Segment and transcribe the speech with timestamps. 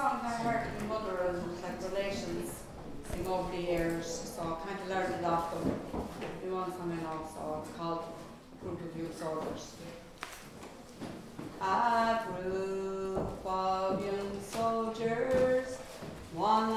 [0.00, 2.62] song I heard my mother and like relations
[3.10, 5.76] sing over the years, so I kind of learned it off them.
[6.42, 8.04] We want something else, so it's called
[8.62, 9.74] Group of Youth Soldiers.
[11.60, 15.76] A group of young soldiers,
[16.32, 16.70] one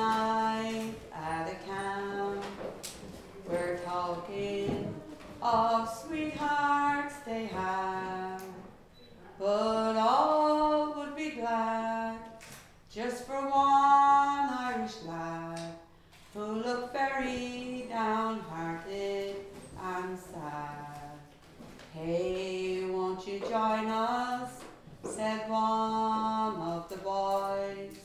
[25.54, 28.00] one of the boys.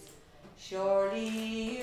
[0.59, 1.78] Surely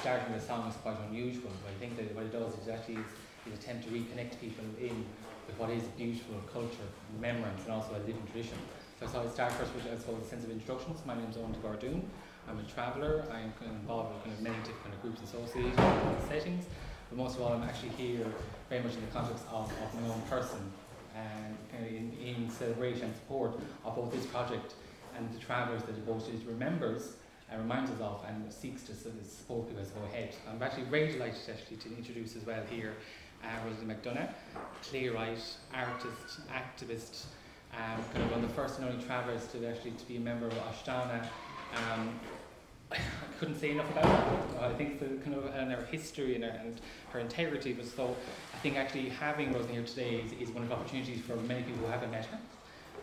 [0.00, 1.50] starting the song is quite unusual.
[1.62, 3.10] But I think that what it does is actually is,
[3.46, 5.04] is attempt to reconnect people in
[5.46, 8.56] with what is beautiful culture, remembrance, and also a living tradition.
[8.98, 11.00] So I I'd start first with I suppose a sense of introductions.
[11.04, 12.02] My name is Owen Gardoon.
[12.48, 13.24] I'm a traveller.
[13.30, 16.64] I'm involved with kind of many different kind of groups and associations and settings.
[17.10, 18.24] But most of all, I'm actually here
[18.70, 20.60] very much in the context of, of my own person
[21.14, 21.56] and
[21.86, 24.74] in, in celebration and support of both this project
[25.16, 27.16] and the travellers that it both remembers
[27.50, 30.34] and reminds us of and seeks to support as they go ahead.
[30.48, 32.94] I'm actually very delighted actually to introduce as well here
[33.42, 34.30] uh, Rosaleen McDonagh,
[34.82, 35.42] playwright,
[35.74, 37.24] artist, activist,
[37.74, 40.20] um, kind of one of the first and only travellers to actually to be a
[40.20, 41.26] member of Aosdána.
[41.74, 42.18] Um,
[42.92, 42.98] I
[43.38, 44.66] couldn't say enough about her.
[44.66, 48.16] I think the kind of and her history and her, and her integrity was so.
[48.52, 51.62] I think actually having Rosaleen here today is, is one of the opportunities for many
[51.62, 52.38] people who haven't met her.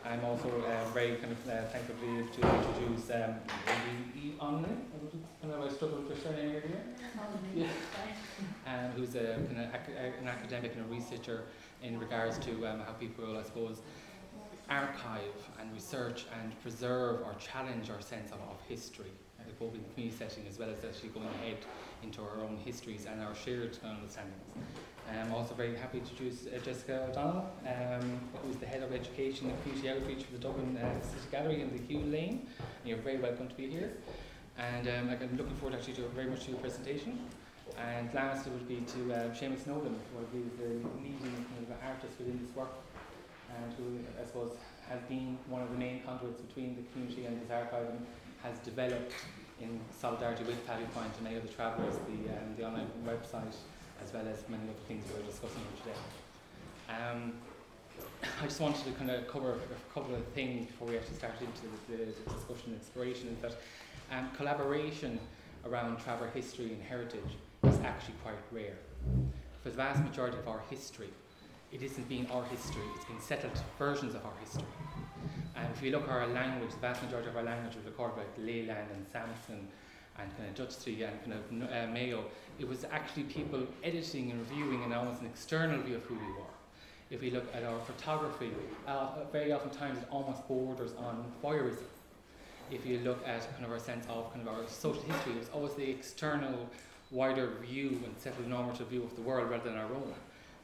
[0.09, 3.35] I'm also uh, very kind of uh, thankful to, introduce um,
[4.39, 4.75] Onley.
[5.43, 6.81] I know I struggled with her surname earlier.
[7.55, 7.67] Yeah.
[8.65, 11.43] Um, who's a, kind of ac- an academic and a researcher
[11.83, 13.81] in regards to um, how people, I suppose,
[14.69, 15.21] archive
[15.59, 19.11] and research and preserve or challenge our sense of, of history,
[19.59, 21.57] both in the community setting as well as actually going ahead
[22.03, 24.41] into our own histories and our shared understandings.
[25.09, 29.49] I'm also very happy to introduce uh, Jessica O'Donnell, um, who's the head of education
[29.49, 32.47] and community outreach for the Dublin uh, City Gallery in the Hugh Lane.
[32.59, 33.93] And you're very welcome to be here.
[34.57, 37.19] And um, like, I'm looking forward actually to very much to your presentation.
[37.77, 40.69] And last it would be to uh, Seamus Nolan, who is the
[40.99, 42.73] leading kind of artist within this work,
[43.55, 44.51] and who I suppose
[44.89, 48.05] has been one of the main conduits between the community and this archive and
[48.43, 49.13] has developed
[49.61, 53.55] in solidarity with Pavee Point and many other travellers the, um, the online website
[54.03, 55.99] as well as many other things we're discussing here today.
[56.89, 57.33] Um,
[58.41, 61.33] I just wanted to kind of cover a couple of things before we actually start
[61.39, 63.57] into the, the discussion and exploration is that
[64.11, 65.19] um, collaboration
[65.65, 68.77] around travel history and heritage is actually quite rare.
[69.63, 71.09] For the vast majority of our history,
[71.71, 74.63] it isn't being our history, it's been settled versions of our history.
[75.55, 78.15] And if you look at our language, the vast majority of our language was recorded
[78.15, 79.67] by Leland and Sampson
[80.19, 82.25] and kind of Dutchley and kind of uh, Mayo.
[82.59, 86.31] It was actually people editing and reviewing and almost an external view of who we
[86.33, 86.53] were.
[87.09, 88.51] If we look at our photography,
[88.87, 91.83] uh, very often times it almost borders on voyeurism.
[92.69, 95.39] If you look at kind of our sense of kind of our social history, it
[95.39, 96.69] was always the external,
[97.11, 100.13] wider view and settled normative view of the world rather than our own.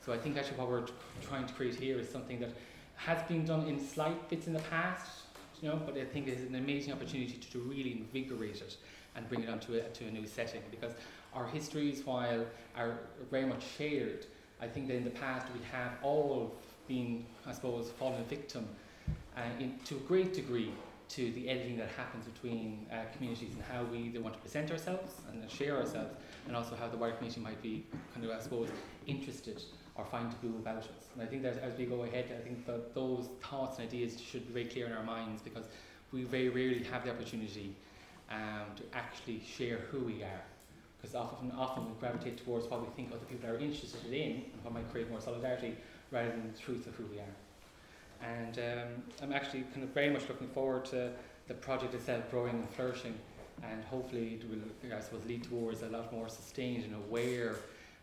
[0.06, 2.52] So I think actually what we're t- trying to create here is something that
[2.96, 5.22] has been done in slight bits in the past,
[5.62, 8.76] you know, but I think it's an amazing opportunity to, to really invigorate it
[9.16, 10.94] and bring it onto a, to a new setting because
[11.34, 12.46] our histories, while
[12.76, 13.00] are
[13.32, 14.26] very much shared,
[14.62, 16.56] I think that in the past we have all
[16.88, 18.68] been, I suppose, fallen victim
[19.36, 20.72] uh, in, to a great degree
[21.10, 24.72] to the editing that happens between uh, communities and how we either want to present
[24.72, 26.16] ourselves and share ourselves,
[26.48, 28.70] and also how the wider community might be kind of, I suppose,
[29.06, 29.62] interested
[29.96, 30.88] or find taboo about us.
[31.14, 34.20] And I think that as we go ahead, I think that those thoughts and ideas
[34.20, 35.66] should be very clear in our minds because
[36.12, 37.76] we very rarely have the opportunity
[38.30, 40.44] um, to actually share who we are.
[41.02, 44.64] Because often, often we gravitate towards what we think other people are interested in and
[44.64, 45.76] what might create more solidarity
[46.12, 47.36] rather than the truth of who we are.
[48.22, 51.12] And um, I'm actually kind of very much looking forward to
[51.48, 53.18] the project itself growing and flourishing
[53.62, 57.56] and hopefully it will, I suppose, lead towards a lot more sustained and aware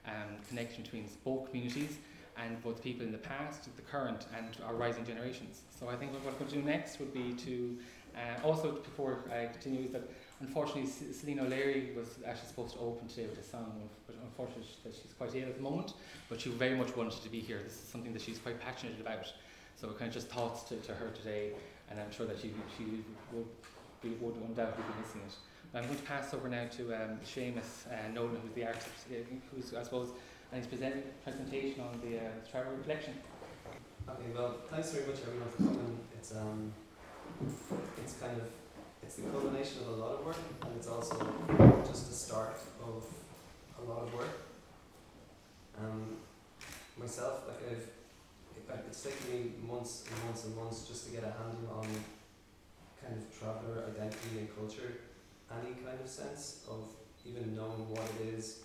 [0.06, 1.98] um, connection between both communities
[2.36, 5.62] and both people in the past, the current, and our rising generations.
[5.78, 7.76] So I think what we're going to do next would be to
[8.16, 10.08] uh, also, before I continue, is that
[10.40, 14.94] unfortunately Celine O'Leary was actually supposed to open today with a song, but unfortunately that
[14.94, 15.94] she's quite ill at the moment,
[16.28, 17.60] but she very much wanted to be here.
[17.62, 19.32] This is something that she's quite passionate about.
[19.76, 21.52] So kind of just thoughts to, to her today,
[21.90, 22.84] and I'm sure that she, she
[23.32, 23.46] would,
[24.02, 25.34] be, would undoubtedly be missing it.
[25.72, 29.14] I'm going to pass over now to um, Seamus uh, Nolan, who's the artist, uh,
[29.54, 30.08] who's, I suppose,
[30.52, 33.14] and he's presenting a presentation on the uh, travel collection.
[34.08, 35.98] Okay, well, thanks very much everyone for coming.
[36.18, 36.72] It's um,
[38.02, 38.48] it's kind of
[39.02, 41.16] it's the culmination of a lot of work, and it's also
[41.86, 43.04] just the start of
[43.78, 44.46] a lot of work.
[45.78, 46.16] Um,
[46.98, 47.88] myself, like I've,
[48.86, 51.88] it's taken me months and months and months just to get a handle on
[53.02, 54.92] kind of traveller identity and culture
[55.50, 56.84] any kind of sense of
[57.26, 58.60] even knowing what it is.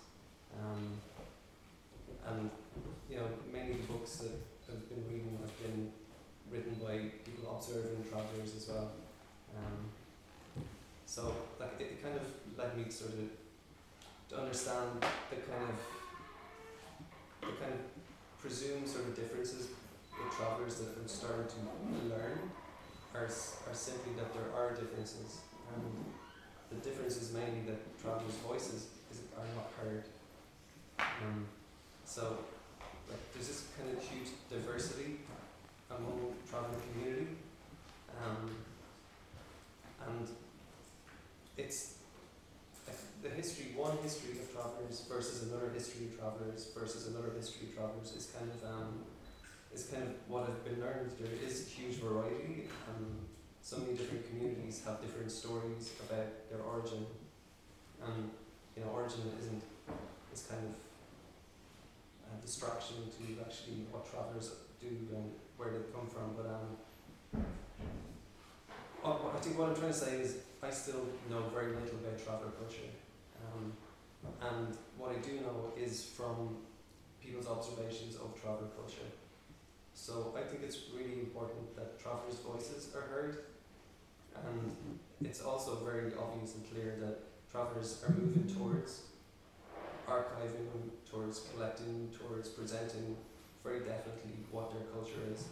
[0.54, 1.00] Um,
[2.27, 2.50] and
[3.10, 4.31] you know, many books that
[4.69, 5.92] I've been reading have been
[6.51, 8.92] written by people observing travellers as well.
[9.57, 9.89] Um,
[11.06, 12.25] so like it, it kind of
[12.57, 13.30] led me sort of
[14.30, 15.80] to understand the kind of
[17.42, 17.81] the kind of
[18.42, 19.68] presumed sort of differences
[20.18, 22.39] with travellers that I'm starting to learn
[23.13, 25.39] are, are simply that there are differences.
[25.74, 26.06] And
[26.69, 30.03] the difference is mainly that travellers' voices is, are not heard.
[31.00, 31.45] Um,
[32.06, 32.38] so,
[33.09, 35.19] like, there's this kind of huge diversity
[35.90, 37.28] among traveller community,
[38.24, 38.50] um,
[40.08, 40.28] and
[41.58, 41.96] it's
[43.22, 47.76] the history, one history of travellers versus another history of travellers versus another history of
[47.76, 49.02] travellers is kind of um,
[49.74, 51.10] is kind of what I've been learning.
[51.20, 52.70] There is huge variety.
[52.90, 53.26] Um,
[53.62, 57.06] so many different communities have different stories about their origin.
[58.06, 58.30] And
[58.78, 59.64] you know, origin isn't
[60.30, 60.76] this kind of
[62.30, 66.36] a distraction to actually what travellers do and where they come from.
[66.36, 67.46] But um,
[69.04, 72.52] I think what I'm trying to say is I still know very little about traveller
[72.57, 72.90] culture.
[73.44, 73.74] Um,
[74.42, 76.57] and what I do know is from
[77.22, 79.10] people's observations of traveller culture.
[79.94, 83.38] So I think it's really important that travellers' voices are heard
[84.44, 84.75] and
[85.24, 87.19] it's also very obvious and clear that
[87.51, 89.04] travellers are moving towards
[90.08, 93.16] archiving, towards collecting, towards presenting
[93.65, 95.50] very definitely what their culture is.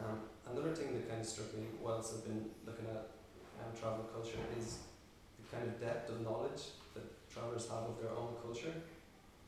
[0.00, 3.12] Um, another thing that kind of struck me whilst I've been looking at
[3.60, 4.88] um, travel culture is
[5.36, 8.72] the kind of depth of knowledge that travellers have of their own culture.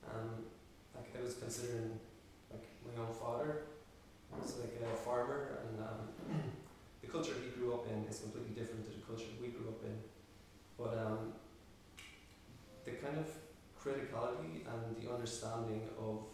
[0.04, 0.44] Um,
[0.92, 1.96] like I was considering
[2.52, 3.64] like my own father
[4.36, 6.12] was like a farmer and um,
[7.00, 9.80] the culture he grew up in is completely different to the culture we grew up
[9.80, 9.96] in.
[10.76, 11.32] But um,
[12.84, 13.32] the kind of
[13.80, 16.28] criticality and the understanding of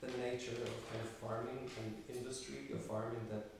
[0.00, 3.50] the nature of kind of farming and industry of farming that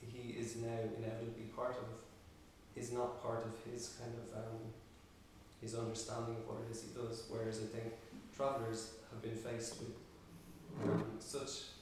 [0.00, 1.88] he is now inevitably part of
[2.74, 4.60] is not part of his kind of um,
[5.60, 7.24] his understanding of what it is he does.
[7.28, 7.94] Whereas I think
[8.36, 9.96] travellers have been faced with
[10.84, 11.72] um, such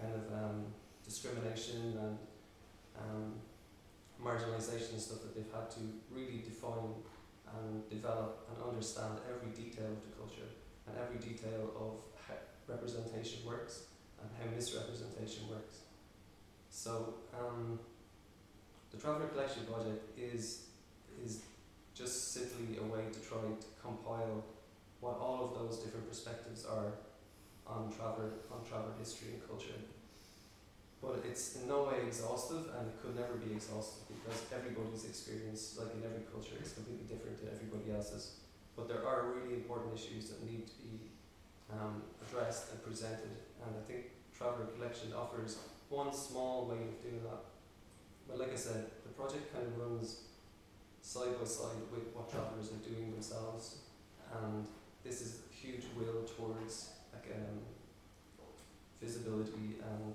[0.00, 0.64] kind of um,
[1.04, 2.18] discrimination and
[2.98, 3.34] um,
[4.22, 6.98] marginalisation and stuff that they've had to really define
[7.54, 10.50] and develop and understand every detail of the culture
[10.88, 12.02] and every detail of
[12.68, 13.84] representation works
[14.20, 15.80] and how misrepresentation works.
[16.70, 17.78] So um,
[18.90, 20.66] the Traveller Collection Project is
[21.24, 21.42] is
[21.94, 24.44] just simply a way to try to compile
[25.00, 26.92] what all of those different perspectives are
[27.66, 29.80] on traveller on traveller history and culture
[31.06, 35.76] but it's in no way exhaustive and it could never be exhaustive because everybody's experience,
[35.78, 38.42] like in every culture, is completely different to everybody else's.
[38.74, 41.14] But there are really important issues that need to be
[41.72, 45.58] um, addressed and presented, and I think Traveller Collection offers
[45.88, 47.42] one small way of doing that.
[48.28, 50.22] But like I said, the project kind of runs
[51.02, 53.78] side by side with what travellers are doing themselves,
[54.42, 54.66] and
[55.04, 57.58] this is a huge will towards like um,
[59.00, 60.14] visibility and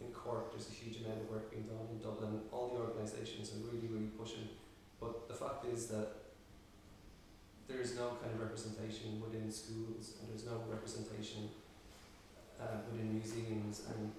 [0.00, 2.40] in Cork, there's a huge amount of work being done in Dublin.
[2.52, 4.48] All the organisations are really, really pushing.
[5.00, 6.23] But the fact is that
[7.68, 11.48] there is no kind of representation within schools, and there's no representation
[12.60, 14.12] uh, within museums, and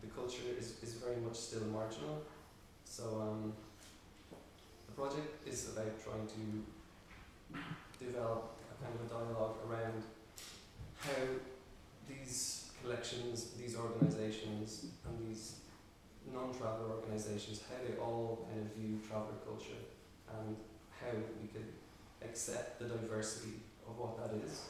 [0.00, 2.22] the culture is, is very much still marginal.
[2.84, 3.52] So um,
[4.86, 6.44] the project is about trying to
[8.04, 10.02] develop a kind of a dialogue around
[11.00, 11.22] how
[12.08, 15.56] these collections, these organisations, and these
[16.32, 19.82] non-traveller organisations, how they all kind of view traveller culture,
[20.38, 20.56] and
[21.00, 21.66] how we could
[22.28, 24.66] accept the diversity of what that is,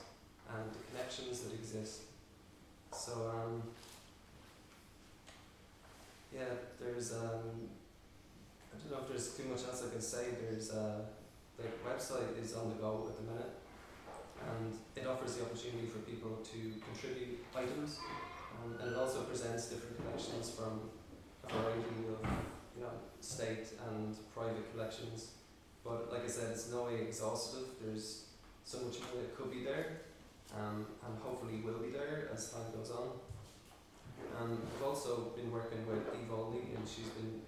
[0.48, 2.02] and the connections that exist.
[2.92, 3.62] So um,
[6.34, 7.68] yeah, there's um,
[8.72, 10.24] I don't know if there's too much else I can say.
[10.40, 11.00] There's uh,
[11.56, 13.54] the website is on the go at the minute,
[14.44, 17.98] and it offers the opportunity for people to contribute items,
[18.52, 20.90] um, and it also presents different collections from
[21.48, 22.20] a variety of
[22.76, 25.32] you know state and private collections.
[25.86, 27.78] But like I said, it's no way exhaustive.
[27.80, 28.24] There's
[28.64, 30.02] so much more that could be there,
[30.58, 33.10] um, and hopefully will be there as time goes on.
[34.40, 37.40] Um, I've also been working with Eve Olney, and she's been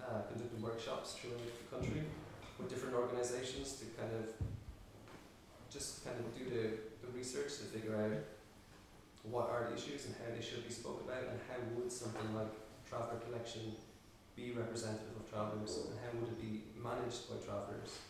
[0.00, 2.02] uh, conducting workshops throughout the country
[2.58, 4.32] with different organisations to kind of
[5.70, 8.12] just kind of do the, the research to figure out
[9.24, 12.34] what are the issues and how they should be spoken about and how would something
[12.34, 12.50] like
[12.88, 13.72] traveller collection
[14.36, 18.00] be representative of travellers and how would it be managed by travellers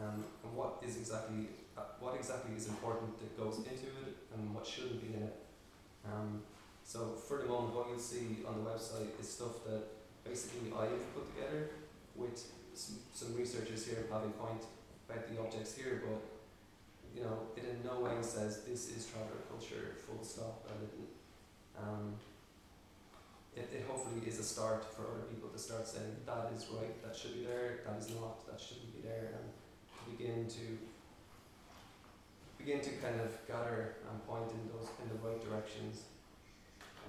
[0.00, 4.54] um, and what is exactly uh, what exactly is important that goes into it and
[4.54, 5.36] what shouldn't be in it.
[6.06, 6.42] Um,
[6.84, 9.82] so for the moment what you'll see on the website is stuff that
[10.24, 11.70] basically I've put together
[12.14, 12.38] with
[12.74, 14.62] some, some researchers here Pavee Point
[15.08, 16.22] about the objects here, but
[17.14, 20.94] you know, it in no way says this is traveller culture, full stop, and it,
[21.78, 22.14] um,
[23.56, 27.02] it, it hopefully is a start for other people to start saying that is right,
[27.04, 29.46] that should be there, that is not, that shouldn't be there, and
[30.18, 30.78] begin to
[32.58, 36.04] begin to kind of gather and point in those in the right directions.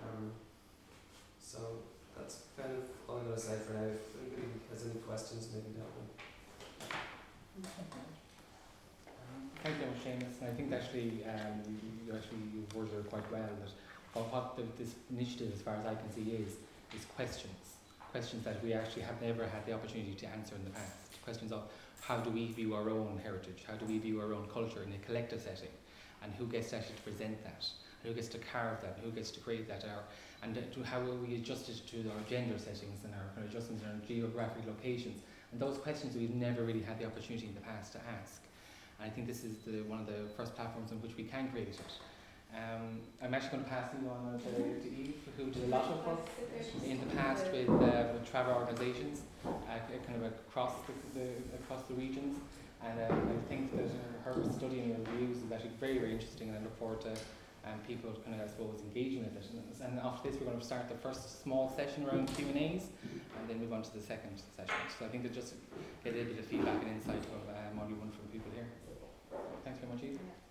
[0.03, 0.31] Um,
[1.39, 1.79] so
[2.17, 3.87] that's kind of all I'm going to say for now.
[3.87, 6.09] If anybody has any questions, maybe that one.
[9.63, 10.43] Thank you Seamus.
[10.43, 13.41] I think actually, um, you, you actually you worded it quite well.
[13.41, 13.71] That
[14.15, 16.55] what, what the, this initiative, as far as I can see, is
[16.95, 17.75] is questions,
[18.11, 21.21] questions that we actually have never had the opportunity to answer in the past.
[21.23, 21.63] Questions of
[22.01, 24.93] how do we view our own heritage, how do we view our own culture in
[24.93, 25.73] a collective setting,
[26.23, 27.65] and who gets to actually present that,
[28.03, 30.03] who gets to carve that, who gets to create that, our,
[30.43, 33.83] and to how will we adjust it to our gender settings and our of adjustments
[33.83, 35.21] in our geographic locations.
[35.51, 38.41] And those questions we've never really had the opportunity in the past to ask.
[38.99, 41.49] And I think this is the, one of the first platforms on which we can
[41.49, 41.81] create it.
[42.53, 45.85] Um, I'm actually going to pass you on to, to Eve, who did a lot
[45.85, 46.19] of work
[46.85, 49.49] in the past with, uh, with travel organisations, uh,
[50.05, 52.37] kind of across the, the across the regions.
[52.83, 53.89] And uh, I think that
[54.23, 57.11] her study and her reviews is actually very, very interesting, and I look forward to
[57.65, 59.49] um, people kind of, I suppose, engaging with it.
[59.51, 62.57] And, and after this, we're going to start the first small session around Q and
[62.57, 62.87] A's,
[63.39, 64.75] and then move on to the second session.
[64.99, 65.55] So I think that just
[66.03, 68.51] get a little bit of feedback and insight of um, what you want from people
[68.53, 68.67] here.
[69.63, 70.44] Thanks very much, Eve.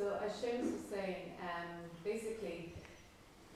[0.00, 2.72] So as Seamus was saying, um, basically,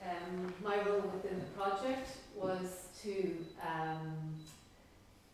[0.05, 4.13] um, my role within the project was to um,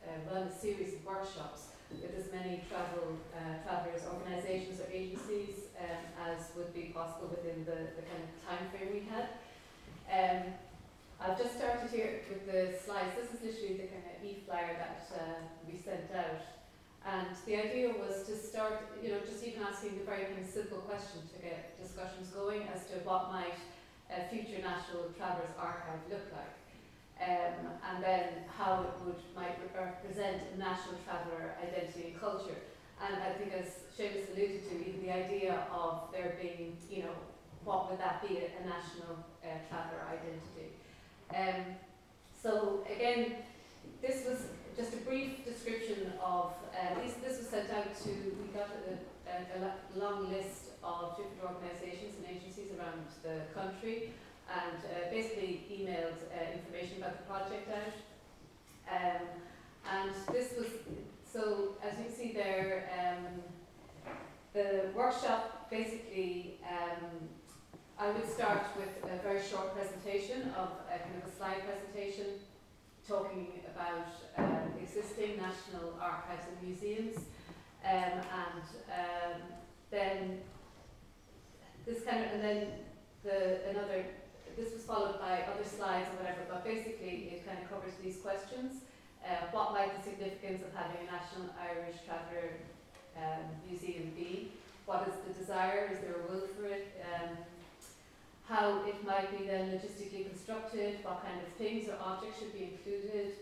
[0.07, 5.75] uh, run a series of workshops with as many travel uh, travellers, organisations or agencies
[5.83, 9.35] um, as would be possible within the, the kind of time frame we had.
[10.07, 10.55] Um,
[11.19, 13.19] I've just started here with the slides.
[13.19, 16.60] This is literally the kind of e-flyer that uh, we sent out.
[17.11, 20.47] And the idea was to start, you know, just even asking the very kind of
[20.47, 23.59] simple question to get discussions going as to what might
[24.07, 26.55] a future National Travellers Archive look like.
[27.19, 32.63] Um, and then how it would might represent a national traveller identity and culture.
[33.03, 37.17] And I think as Seamus alluded to, even the idea of there being, you know,
[37.65, 40.79] what would that be, a, a national uh, traveller identity.
[41.35, 41.77] Um,
[42.41, 43.37] so again,
[44.01, 48.49] this was just a brief description of, uh, this, this was sent out to, we
[48.55, 54.13] got a, a, a long list of different organisations and agencies around the country
[54.49, 57.95] and uh, basically emailed uh, information about the project out.
[58.91, 59.27] Um,
[59.89, 60.67] and this was,
[61.25, 63.43] so as you can see there, um,
[64.53, 67.29] the workshop basically, um,
[67.99, 72.27] I would start with a very short presentation of a kind of a slide presentation
[73.11, 74.07] talking about
[74.39, 77.17] um, existing national archives and museums
[77.85, 79.41] um, and um,
[79.91, 80.39] then
[81.85, 82.67] this kind of, and then
[83.25, 84.05] the another
[84.57, 88.19] this was followed by other slides or whatever, but basically it kind of covers these
[88.19, 88.83] questions.
[89.25, 92.63] Uh, what might the significance of having a National Irish Traveller
[93.19, 94.53] um, Museum be?
[94.87, 95.91] What is the desire?
[95.93, 96.95] Is there a will for it?
[98.51, 102.75] How it might be then logistically constructed, what kind of things or objects should be
[102.75, 103.39] included,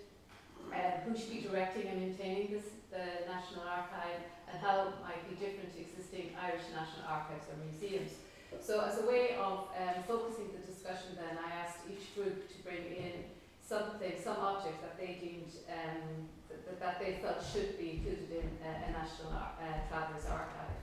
[0.69, 4.21] uh, who should be directing and maintaining this, the National Archive,
[4.53, 8.21] and how it might be different to existing Irish National Archives or museums.
[8.61, 12.57] So as a way of um, focusing the discussion then, I asked each group to
[12.61, 13.33] bring in
[13.65, 18.49] something, some object that they deemed, um, that, that they felt should be included in
[18.61, 19.89] a, a National Ar- uh,
[20.29, 20.77] Archive.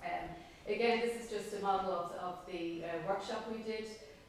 [0.00, 0.32] Um,
[0.66, 3.86] again, this is just a model of, of the uh, workshop we did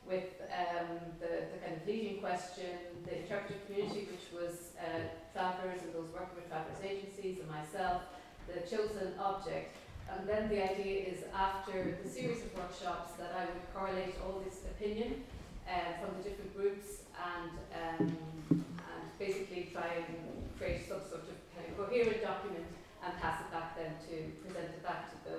[0.07, 5.01] with um, the, the kind of leading question, the interpretive community, which was uh,
[5.33, 8.03] travellers and those working with travellers agencies and myself,
[8.45, 9.75] the chosen object.
[10.11, 14.43] And then the idea is after the series of workshops that I would correlate all
[14.45, 15.23] this opinion
[15.65, 18.17] uh, from the different groups and, um,
[18.51, 20.15] and basically try and
[20.59, 22.69] create some sort of kind of coherent document
[23.03, 25.37] and pass it back then to present it back to the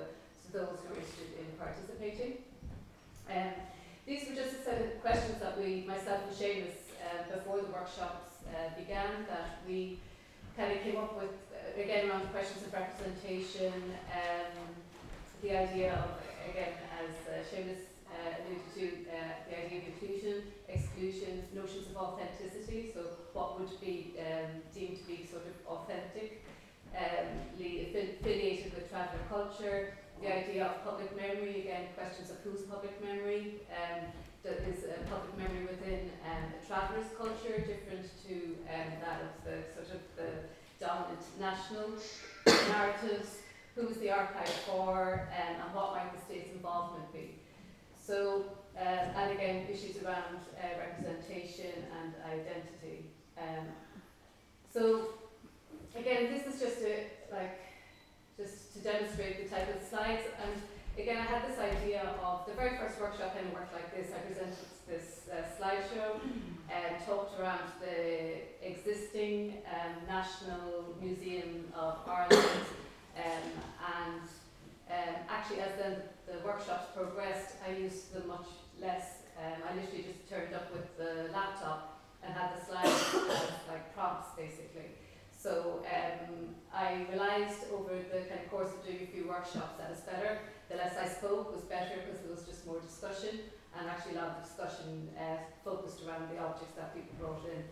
[0.56, 2.40] those who are interested in participating.
[3.28, 3.52] Um,
[4.08, 7.68] these were just a set of questions that we, myself and Seamus, uh, before the
[7.68, 9.98] workshops uh, began, that we
[10.56, 14.72] kind of came up with, uh, again, around questions of representation, um,
[15.42, 16.16] the idea of,
[16.48, 16.72] again,
[17.04, 22.92] as uh, Seamus uh, alluded to, uh, the idea of inclusion, exclusion, notions of authenticity,
[22.94, 23.00] so
[23.34, 26.42] what would be um, deemed to be sort of authentic,
[26.96, 27.28] um,
[27.60, 29.92] affiliated with traveller culture,
[30.22, 34.06] the idea of public memory, again, questions of whose public memory, um,
[34.42, 39.32] that is a public memory within um, a traveller's culture, different to um, that of
[39.44, 40.46] the sort of the
[40.78, 41.90] dominant national
[42.70, 43.38] narratives,
[43.74, 47.38] who is the archive for, um, and what might the state's involvement be.
[48.00, 48.44] So,
[48.76, 53.10] uh, and again, issues around uh, representation and identity.
[53.36, 53.66] Um,
[54.72, 55.08] so,
[55.94, 57.65] again, this is just a, like,
[58.36, 60.22] just to demonstrate the type of slides.
[60.42, 60.52] And
[60.98, 64.12] again, I had this idea of the very first workshop of worked like this.
[64.14, 66.20] I presented this uh, slideshow
[66.68, 72.66] and talked around the existing um, National Museum of Ireland.
[73.16, 73.48] Um,
[74.04, 74.22] and
[74.90, 78.46] um, actually, as then the workshops progressed, I used them much
[78.80, 79.22] less.
[79.38, 83.94] Um, I literally just turned up with the laptop and had the slides as like
[83.94, 84.95] prompts, basically.
[85.46, 89.94] So um, I realised over the kind of course of doing a few workshops that
[89.94, 90.42] it's better.
[90.68, 93.46] The less I spoke was better because there was just more discussion
[93.78, 97.62] and actually a lot of discussion uh, focused around the objects that people brought in.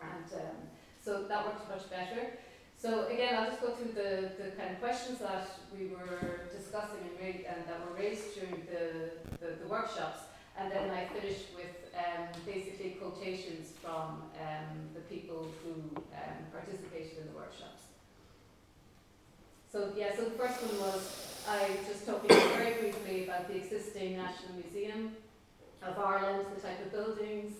[0.00, 0.56] And um,
[1.04, 2.32] so that worked much better.
[2.80, 7.12] So again, I'll just go through the, the kind of questions that we were discussing
[7.20, 10.31] and, and that were raised during the, the, the workshops.
[10.58, 17.18] And then I finished with um, basically quotations from um, the people who um, participated
[17.20, 17.82] in the workshops.
[19.72, 24.16] So yeah, so the first one was I just talking very briefly about the existing
[24.16, 25.16] National Museum
[25.82, 27.54] of Ireland, the type of buildings,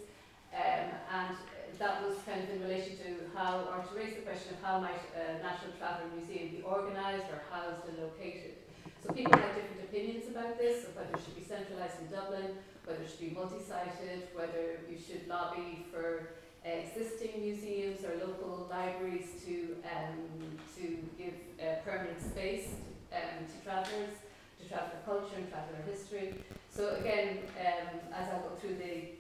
[0.54, 1.36] um, and
[1.78, 4.78] that was kind of in relation to how, or to raise the question of how
[4.78, 8.54] might a National Travel Museum be organised or housed and located.
[9.02, 12.54] So people had different opinions about this, of whether it should be centralised in Dublin,
[12.84, 16.30] whether it should be multi-sited, whether you should lobby for
[16.64, 22.68] uh, existing museums or local libraries to um, to give uh, permanent space
[23.12, 24.14] um, to travellers,
[24.60, 26.34] to traveller culture and traveller history.
[26.70, 29.18] So again, um, as I go through the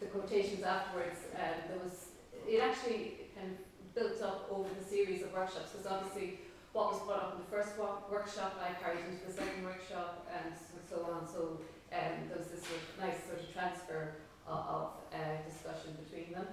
[0.00, 2.08] the quotations afterwards, um, there was
[2.48, 6.40] it actually kind of built up over the series of workshops because obviously
[6.72, 10.26] what was brought up in the first wo- workshop I carried into the second workshop
[10.30, 10.54] and
[10.88, 11.26] so on.
[11.26, 11.60] So
[11.92, 14.14] um, there was this sort of nice sort of transfer
[14.46, 16.46] of, of uh, discussion between them.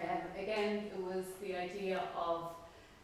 [0.00, 2.56] Um, again, it was the idea of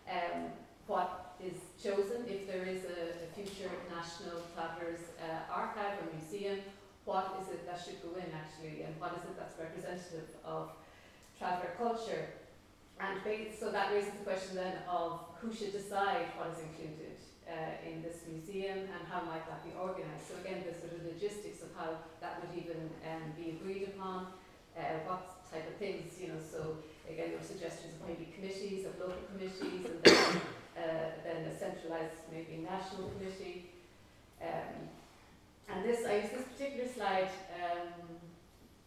[0.08, 0.52] um,
[0.86, 6.60] what is chosen if there is a, a future national travellers uh, archive or museum.
[7.04, 10.70] What is it that should go in actually, and what is it that's representative of
[11.38, 12.26] traveller culture?
[13.00, 13.20] And
[13.58, 17.16] so that raises the question then of who should decide what is included
[17.48, 20.28] uh, in this museum and how might that be organised.
[20.28, 24.36] So again, the sort of logistics of how that would even um, be agreed upon,
[24.76, 26.76] uh, what type of things, you know, so
[27.08, 30.40] again there were suggestions of maybe committees, of local committees, and then,
[30.76, 33.70] uh, then a centralised maybe national committee.
[34.40, 34.92] Um,
[35.68, 37.92] and this, I use this particular slide um,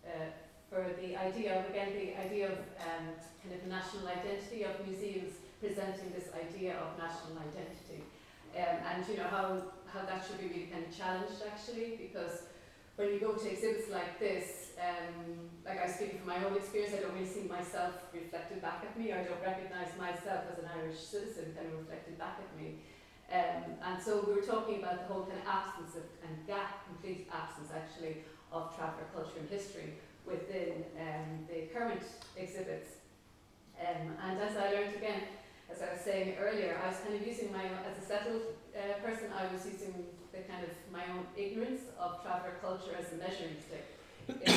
[0.06, 0.30] uh,
[0.70, 3.12] for the idea of, again, the idea of um,
[3.44, 8.02] kind of national identity of museums presenting this idea of national identity.
[8.56, 12.52] Um, and you know how, how that should be really kind of challenged actually because
[12.96, 16.94] when you go to exhibits like this, um, like I speak from my own experience,
[16.94, 19.14] I don't really see myself reflected back at me.
[19.14, 22.84] I don't recognise myself as an Irish citizen kind of reflected back at me.
[23.32, 26.86] Um, and so we were talking about the whole kind of absence of, and gap,
[26.86, 32.04] complete absence actually, of Traveller culture and history within um, the current
[32.36, 33.00] exhibits.
[33.80, 35.22] Um, and as I learned again,
[35.72, 38.42] as I was saying earlier, I was kind of using my, as a settled
[38.76, 43.14] uh, person, I was using the kind of my own ignorance of traveller culture as
[43.14, 43.88] a measuring stick.
[44.28, 44.54] In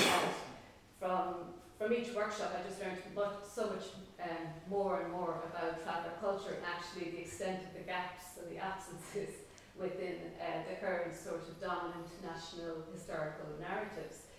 [0.99, 3.87] from, from each workshop, I just learned much, so much
[4.23, 8.51] um, more and more about traveller culture and actually the extent of the gaps and
[8.51, 9.35] the absences
[9.79, 14.31] within uh, the current sort of dominant national historical narratives.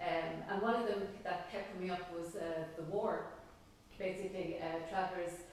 [0.00, 3.26] Um, and one of them that kept coming up was uh, the war.
[3.98, 5.44] Basically, uh, travellers'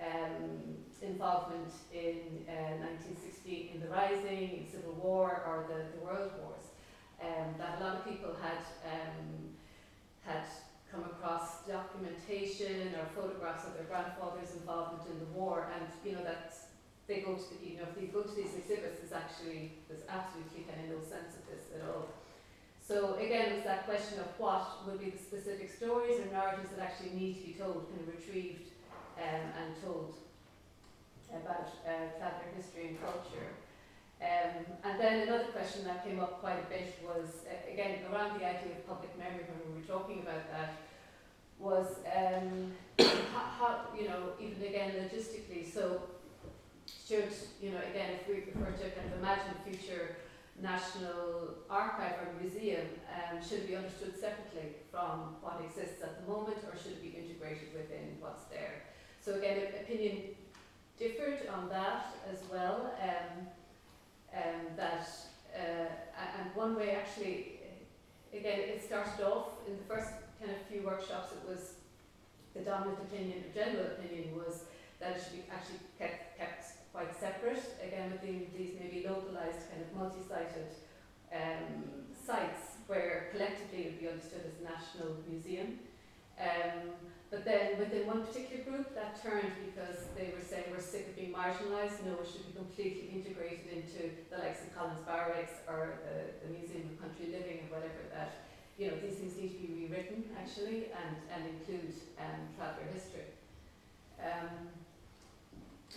[0.00, 6.32] um, involvement in uh, 1960 in the Rising, in Civil War, or the, the World
[6.42, 6.64] Wars.
[7.22, 9.54] Um, that a lot of people had um,
[10.26, 10.44] had
[10.90, 16.24] come across documentation or photographs of their grandfather's involvement in the war, and you know
[16.24, 16.54] that
[17.06, 20.04] they go to the, you know if they go to these exhibits, there's actually there's
[20.08, 22.08] absolutely kind of no sense of this at all.
[22.82, 26.84] So again, it's that question of what would be the specific stories or narratives that
[26.84, 28.73] actually need to be told, of retrieved
[29.18, 30.14] um, and told
[31.30, 33.54] about uh, history and culture.
[34.22, 38.38] Um, and then another question that came up quite a bit was, uh, again, around
[38.38, 40.74] the idea of public memory when we were talking about that,
[41.58, 42.72] was um,
[43.32, 46.02] how, how, you know, even again logistically, so
[47.06, 47.28] should,
[47.60, 50.16] you know, again, if we refer to kind of imagine future
[50.62, 56.58] national archive or museum, um, should be understood separately from what exists at the moment
[56.70, 58.93] or should it be integrated within what's there?
[59.24, 60.36] So again, opinion
[60.98, 62.92] differed on that as well.
[63.00, 63.46] Um,
[64.36, 65.08] um, that
[65.56, 65.88] uh,
[66.38, 67.60] and one way actually,
[68.34, 71.32] again, it started off in the first kind of few workshops.
[71.32, 71.74] It was
[72.54, 74.64] the dominant opinion, or general opinion, was
[75.00, 77.64] that it should be actually kept, kept quite separate.
[77.82, 80.68] Again, with these maybe localized kind of multi-sited
[81.32, 85.78] um, sites where collectively it would be understood as a national museum.
[86.38, 86.92] Um,
[87.34, 91.18] but then within one particular group, that turned because they were saying we're sick of
[91.18, 91.98] being marginalised.
[92.06, 96.54] No, it should be completely integrated into the likes of Collins Barracks or the, the
[96.54, 98.46] Museum of Country Living or whatever that,
[98.78, 101.90] you know, these things need to be rewritten actually and, and include
[102.22, 103.26] um, traveller history.
[104.22, 104.70] Um,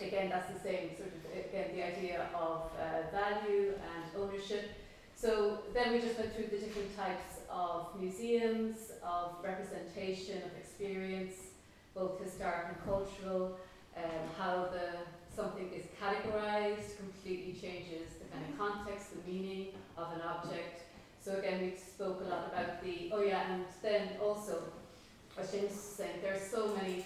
[0.02, 4.74] again, that's the same sort of, again, the idea of uh, value and ownership.
[5.14, 11.34] So then we just went through the different types of museums, of representation, of experience,
[11.94, 13.58] both historic and cultural,
[13.96, 14.90] um, how the
[15.34, 20.82] something is categorized completely changes the kind of context, the meaning of an object.
[21.20, 24.62] So again, we spoke a lot about the, oh yeah, and then also,
[25.38, 27.04] as James was saying, there are so many,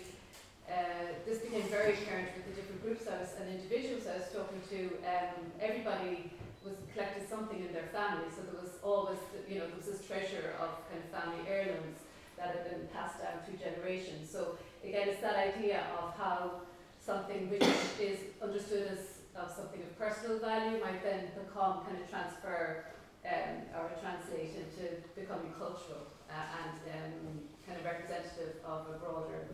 [0.68, 4.28] uh, this became very apparent with the different groups I was, and individuals I was
[4.32, 6.30] talking to, um, everybody
[6.64, 10.06] was collected something in their family, so there was always, you know, there was this
[10.06, 12.00] treasure of kind of family heirlooms
[12.36, 14.30] that had been passed down through generations.
[14.30, 16.62] So again, it's that idea of how
[17.00, 17.62] something which
[18.00, 22.84] is understood as of something of personal value might then become kind of transfer
[23.24, 29.48] um, or translate into becoming cultural uh, and um, kind of representative of a broader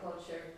[0.00, 0.54] culture.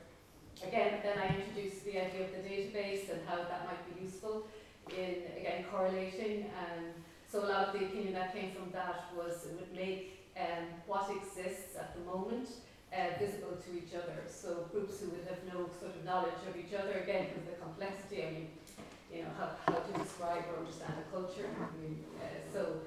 [0.66, 4.46] Again, then I introduced the idea of the database and how that might be useful
[4.90, 6.50] in, again, correlating.
[6.56, 6.94] And
[7.28, 10.64] so a lot of the opinion that came from that was it would make um,
[10.86, 12.48] what exists at the moment
[12.92, 14.24] uh, visible to each other.
[14.28, 17.56] So groups who would have no sort of knowledge of each other, again, because the
[17.58, 18.48] complexity, I mean,
[19.12, 21.48] you know, how, how to describe or understand a culture.
[21.48, 22.80] Uh, so,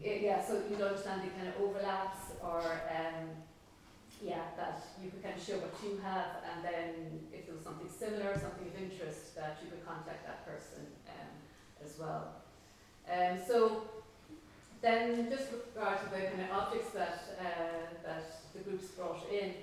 [0.00, 2.60] yeah, so you'd understand the kind of overlaps or
[2.92, 3.30] um,
[4.22, 7.64] yeah, that you could kind of show what you have, and then if there was
[7.64, 11.32] something similar, something of interest, that you could contact that person um,
[11.84, 12.40] as well.
[13.04, 13.82] Um, so
[14.84, 17.44] then, just with regard to the kind of objects that uh,
[18.04, 19.54] that the groups brought in,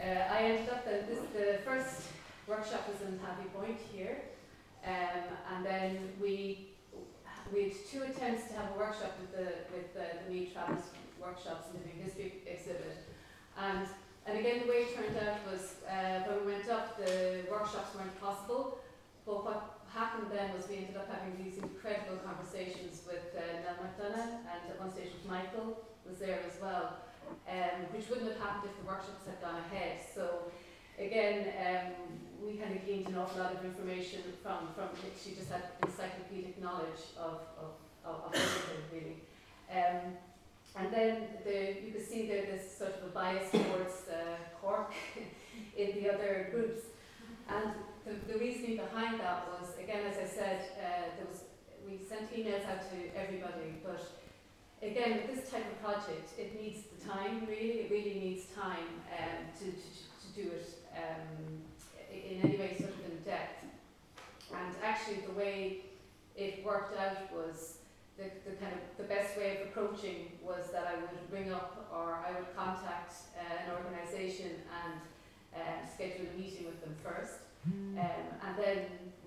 [0.00, 2.08] uh, I ended up that this the first
[2.46, 4.22] workshop was in Pavee Point here,
[4.84, 5.22] um,
[5.54, 6.68] and then we
[7.52, 10.84] we had two attempts to have a workshop with the with the, the Meath Travels
[11.20, 13.04] workshops and living history exhibit.
[13.58, 13.86] And,
[14.26, 17.94] and again, the way it turned out was uh, when we went up, the workshops
[17.94, 18.78] weren't possible.
[19.26, 23.78] But what happened then was we ended up having these incredible conversations with uh, Nell
[23.82, 26.98] McDonagh, and at one stage with Michael was there as well,
[27.48, 30.00] um, which wouldn't have happened if the workshops had gone ahead.
[30.14, 30.50] So
[30.98, 34.88] again, um, we kind of gained an awful lot of information from, from
[35.22, 37.72] she just had encyclopedic knowledge of, of,
[38.04, 39.16] of, everything really.
[39.70, 40.16] Um,
[40.76, 44.92] and then the, you can see there there's sort of a bias towards uh, Cork
[45.76, 46.82] in the other groups.
[47.48, 47.72] And
[48.08, 51.44] the, the reasoning behind that was, again, as I said, uh, there was,
[51.86, 54.02] we sent emails out to everybody, but
[54.82, 57.84] again, with this type of project, it needs the time, really.
[57.84, 61.60] It really needs time um, to, to, to do it um,
[62.10, 63.64] in any way sort of in depth.
[64.54, 65.80] And actually, the way
[66.34, 67.78] it worked out was
[68.16, 71.88] the, the kind of the best way of approaching was that I would ring up
[71.92, 74.52] or I would contact uh, an organisation
[74.84, 75.00] and
[75.54, 77.47] um, schedule a meeting with them first.
[77.98, 78.78] Um, and then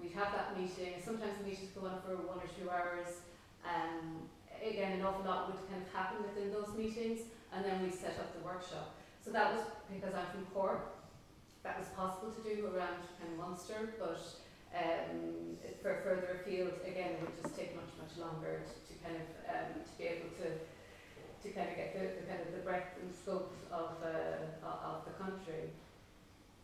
[0.01, 1.01] we'd have that meeting.
[1.03, 3.21] Sometimes the meetings go on for one or two hours.
[3.67, 4.29] Um,
[4.63, 7.21] again, an awful lot would kind of happen within those meetings,
[7.53, 8.95] and then we set up the workshop.
[9.23, 10.97] So that was because I'm from Cork.
[11.63, 14.17] That was possible to do around kind of Munster, but
[14.73, 19.17] um, for further afield, again, it would just take much, much longer to, to kind
[19.19, 20.49] of um, to be able to
[21.41, 25.05] to kind of get the, the kind of the breadth and scope of uh, of
[25.05, 25.69] the country.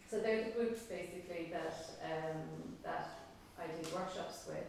[0.09, 2.39] So they're the groups basically that um,
[2.83, 3.19] that
[3.59, 4.67] I did workshops with.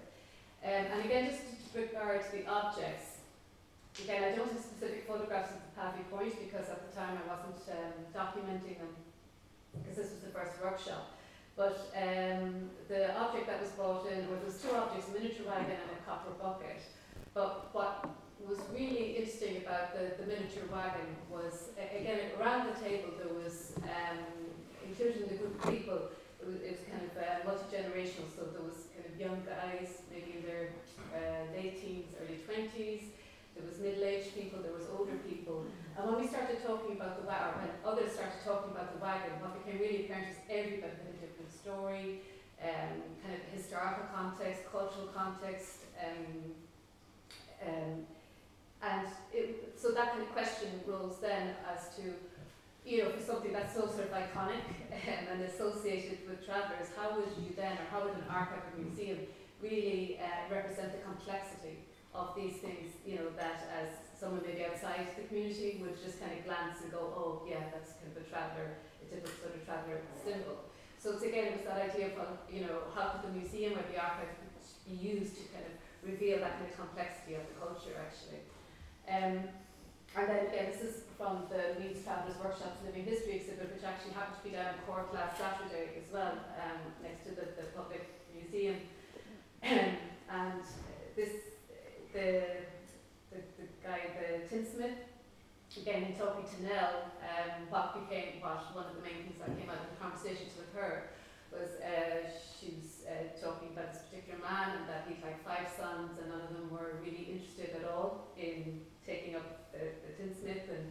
[0.64, 3.22] Um, and again, just with regard to the objects,
[4.03, 7.24] again, I don't have specific photographs of the Pavee Point because at the time I
[7.31, 8.90] wasn't um, documenting them
[9.79, 11.14] because this was the first workshop.
[11.57, 15.46] But um, the object that was brought in, well, there was two objects, a miniature
[15.46, 16.83] wagon and a copper bucket.
[17.35, 18.09] But what
[18.46, 23.72] was really interesting about the, the miniature wagon was, again, around the table there was,
[24.88, 26.01] including the group of people,
[26.40, 30.09] it was, it was kind of uh, multi-generational, so there was kind of young guys,
[30.09, 30.72] maybe in their
[31.12, 33.12] uh, late teens, early 20s,
[33.59, 35.66] there was middle-aged people, there was older people.
[35.98, 39.35] And when we started talking about the wagon, when others started talking about the wagon,
[39.42, 42.22] what became really apparent is everybody had a different story,
[42.62, 46.55] um, kind of historical context, cultural context, um,
[47.66, 48.07] um,
[48.81, 52.14] and it, so that kind of question rose then as to,
[52.88, 57.12] you know, for something that's so sort of iconic um, and associated with travellers, how
[57.20, 59.29] would you then, or how would an archive or museum
[59.61, 61.85] really uh, represent the complexity
[62.16, 66.33] of these things, you know, that as someone maybe outside the community would just kind
[66.33, 69.61] of glance and go, oh yeah, that's kind of a traveller, a typical sort of
[69.68, 70.72] traveller symbol.
[70.96, 73.85] So it's again, it was that idea of, you know, how could the museum or
[73.92, 74.33] the archive
[74.88, 78.40] be used to kind of reveal that kind of complexity of the culture actually.
[79.05, 79.53] Um,
[80.18, 84.44] and then is from the Leeds Travellers Workshops Living History exhibit, which actually happened to
[84.50, 88.02] be down in Cork last Saturday as well, um, next to the, the public
[88.35, 88.83] museum.
[89.62, 90.62] and
[91.14, 91.54] this,
[92.12, 92.66] the,
[93.31, 94.98] the, the guy, the tinsmith,
[95.78, 99.54] again, in talking to Nell, um, what became, what one of the main things that
[99.54, 101.14] came out of the conversations with her
[101.54, 102.26] was uh,
[102.59, 106.28] she was uh, talking about this particular man and that he'd like five sons and
[106.28, 110.87] none of them were really interested at all in taking up the tinsmith and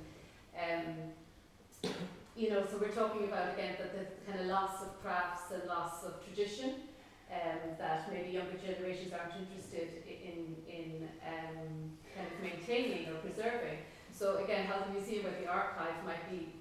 [0.58, 1.92] um,
[2.36, 5.68] you know, so we're talking about again that the kind of loss of crafts and
[5.68, 6.86] loss of tradition
[7.32, 13.80] um, that maybe younger generations aren't interested in, in um, kind of maintaining or preserving.
[14.14, 16.54] So again, how the museum or the archive might be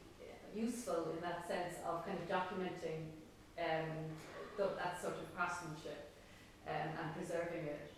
[0.54, 3.12] useful in that sense of kind of documenting
[3.60, 4.08] um,
[4.56, 6.08] th that sort of craftsmanship
[6.66, 7.92] um, and preserving it.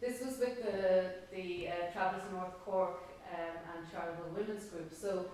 [0.00, 4.92] This was with the, the uh, North Cork um, and Charleville Women's Group.
[4.96, 5.26] So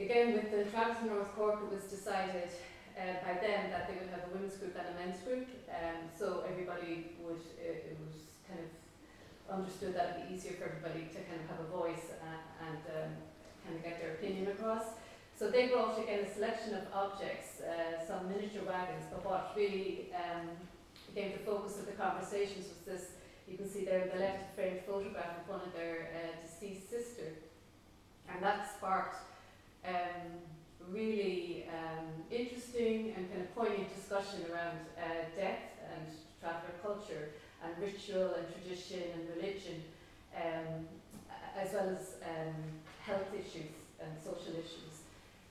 [0.00, 2.50] again, with the in North Cork, it was decided
[2.98, 5.46] uh, by them that they would have a women's group and a men's group.
[5.70, 8.18] Um, so everybody would, uh, it was
[8.50, 8.70] kind of
[9.46, 12.82] understood that it'd be easier for everybody to kind of have a voice and, and
[12.90, 13.10] um,
[13.62, 14.98] kind of get their opinion across.
[15.38, 20.10] So they brought again a selection of objects, uh, some miniature wagons, but what really
[20.18, 20.50] um,
[21.06, 23.04] became the focus of the conversations was this,
[23.50, 27.34] you can see there the left framed photograph of one of their uh, deceased sister.
[28.32, 29.16] And that sparked
[29.84, 30.38] um,
[30.88, 35.58] really um, interesting and kind of poignant discussion around uh, death
[35.92, 36.06] and
[36.40, 37.30] traveller culture
[37.64, 39.82] and ritual and tradition and religion,
[40.36, 40.86] um,
[41.56, 42.54] as well as um,
[43.04, 44.89] health issues and social issues.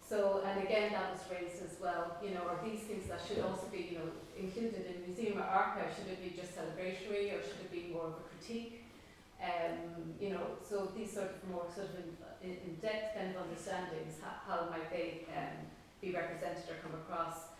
[0.09, 3.45] So, and again, that was raised as well, you know, are these things that should
[3.45, 5.93] also be, you know, included in museum or archive?
[5.93, 8.89] Should it be just celebratory or should it be more of a critique?
[9.37, 12.01] Um, you know, so these sort of more sort of
[12.41, 15.69] in, in depth kind of understandings, how, how might they um,
[16.01, 17.53] be represented or come across.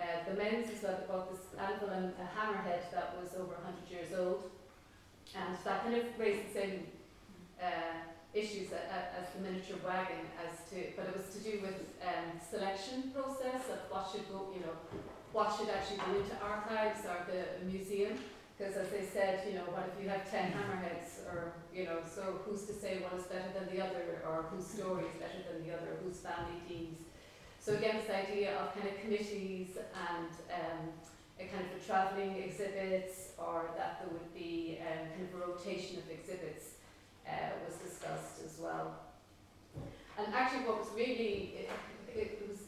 [0.00, 3.60] Uh, the men's as well, they bought this anvil and a hammerhead that was over
[3.60, 4.48] 100 years old,
[5.36, 6.86] and that kind of raised the same
[7.60, 8.80] uh, issues a,
[9.18, 13.66] as the miniature wagon, as to, but it was to do with um, selection process
[13.74, 14.76] of what should go, you know,
[15.32, 18.18] what should actually go into archives or the museum,
[18.60, 22.04] Because as they said, you know, what if you have ten hammerheads, or you know,
[22.04, 25.40] so who's to say one is better than the other, or whose story is better
[25.48, 27.00] than the other, whose family deems.
[27.58, 30.92] So again, this idea of kind of committees and um,
[31.40, 35.46] a kind of a travelling exhibits, or that there would be um, kind of a
[35.48, 36.76] rotation of exhibits,
[37.30, 38.94] uh, was discussed as well.
[40.18, 41.70] And actually, what was really it,
[42.14, 42.58] it was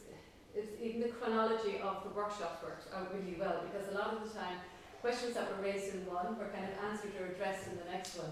[0.55, 4.23] is in the chronology of the workshop worked out really well because a lot of
[4.23, 4.57] the time
[5.03, 8.17] questions that were raised in one were kind of answered or addressed in the next
[8.17, 8.31] one.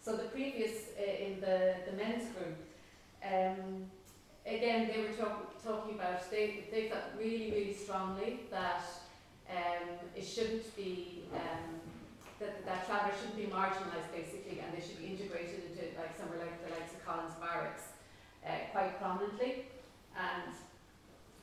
[0.00, 2.58] So the previous, uh, in the, the men's group,
[3.24, 3.86] um,
[4.46, 8.84] again, they were talk, talking about, they, they felt really, really strongly that
[9.50, 11.80] um, it shouldn't be, um,
[12.42, 16.42] that, that travellers shouldn't be marginalised basically and they should be integrated into like somewhere
[16.42, 17.94] like the likes of Collins Barracks
[18.42, 19.70] uh, quite prominently.
[20.18, 20.52] And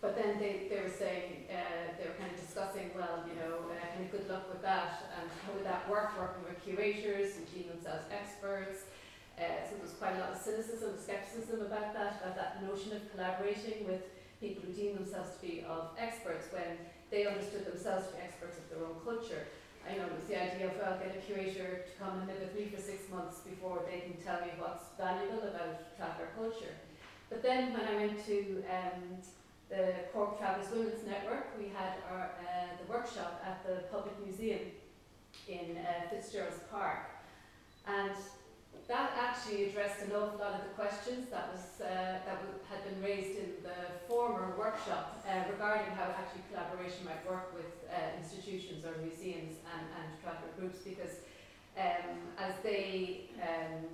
[0.02, 3.68] but then they, they were saying, uh, they were kind of discussing, well, you know,
[3.68, 7.36] uh, kind of good luck with that, and how would that work, working with curators
[7.36, 8.88] who deem themselves experts.
[9.36, 12.96] Uh, so there was quite a lot of cynicism, skepticism about that, about that notion
[12.96, 14.08] of collaborating with
[14.40, 16.80] people who deem themselves to be of experts when
[17.12, 19.52] they understood themselves to be experts of their own culture.
[19.98, 22.70] I was the idea of, well, get a curator to come and live with me
[22.70, 26.78] for six months before they can tell me what's valuable about traveller culture.
[27.30, 29.18] But then when I went to um,
[29.70, 34.70] the Cork Travellers Women's Network, we had our, uh, the workshop at the Public Museum
[35.48, 37.10] in uh, Fitzgerald's Park.
[37.88, 38.14] And
[38.90, 43.00] that actually addressed an awful lot of the questions that, was, uh, that had been
[43.04, 48.84] raised in the former workshop uh, regarding how actually collaboration might work with uh, institutions
[48.84, 51.22] or museums and, and traveller groups because
[51.78, 53.86] um, as they um,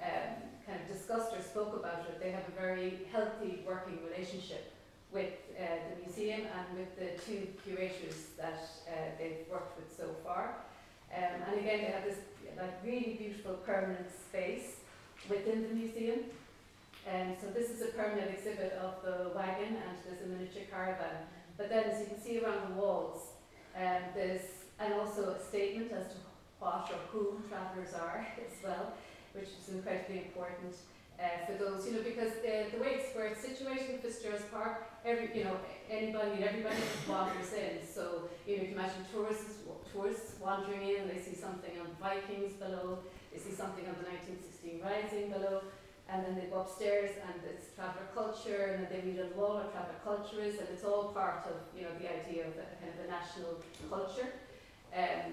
[0.00, 4.72] um, kind of discussed or spoke about it, they have a very healthy working relationship
[5.10, 10.14] with uh, the museum and with the two curators that uh, they've worked with so
[10.24, 10.62] far.
[11.16, 12.18] Um, and again, they have this
[12.56, 14.76] like really beautiful permanent space
[15.28, 16.20] within the museum.
[17.06, 20.62] And um, so this is a permanent exhibit of the wagon and there's a miniature
[20.70, 21.26] caravan.
[21.56, 23.30] But then as you can see around the walls,
[23.76, 24.42] um, there's
[24.78, 26.18] and also a statement as to
[26.58, 28.94] what or who travellers are as well,
[29.32, 30.74] which is incredibly important
[31.20, 34.44] uh, for those, you know, because the, the way it's where it's situated in Fitzgerald's
[34.50, 35.56] Park, every, you know,
[35.90, 36.76] anybody and everybody
[37.08, 37.86] wanders in.
[37.86, 39.61] So, you know, you can imagine tourists,
[39.92, 42.98] tourists wandering in, they see something on the Vikings below,
[43.32, 45.62] they see something on the 1916 Rising below,
[46.08, 49.36] and then they go upstairs and it's traveller culture, and then they read on the
[49.36, 52.54] wall what traveller culture is, and it's all part of, you know, the idea of
[52.58, 54.28] a, kind of a national culture.
[54.96, 55.32] Um,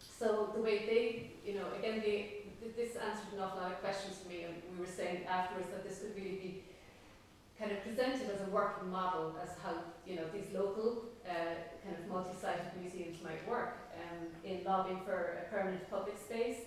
[0.00, 4.18] so the way they, you know, again, they, this answered an awful lot of questions
[4.18, 6.62] for me, and we were saying afterwards that this could really be
[7.58, 9.74] kind of presented as a working model as how
[10.06, 15.44] you know these local uh, kind of multi-sited museums might work um, in lobbying for
[15.44, 16.60] a permanent public space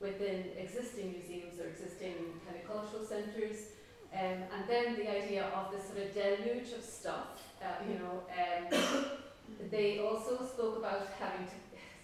[0.00, 3.74] within existing museums or existing kind of cultural centres.
[4.14, 8.22] Um, and then the idea of this sort of deluge of stuff, uh, you know,
[8.30, 8.70] um,
[9.70, 11.56] they also spoke about having to,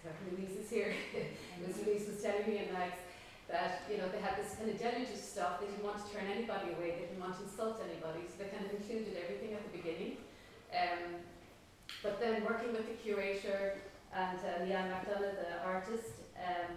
[0.35, 0.93] Louise is here,
[1.69, 2.97] as Louise was telling me, and Max,
[3.47, 5.59] that you know they had this kind of deluge of stuff.
[5.59, 6.95] They didn't want to turn anybody away.
[6.95, 10.23] They didn't want to insult anybody, so they kind of included everything at the beginning.
[10.71, 11.19] Um,
[12.03, 13.77] but then working with the curator
[14.13, 16.75] and uh, Leanne McDonagh, the artist, um,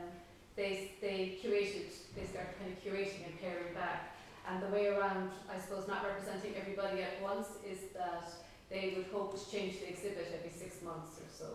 [0.56, 1.90] they they curated.
[2.14, 4.14] They started kind of curating and pairing back.
[4.48, 8.30] And the way around, I suppose, not representing everybody at once is that
[8.70, 11.48] they would hope to change the exhibit every six months or so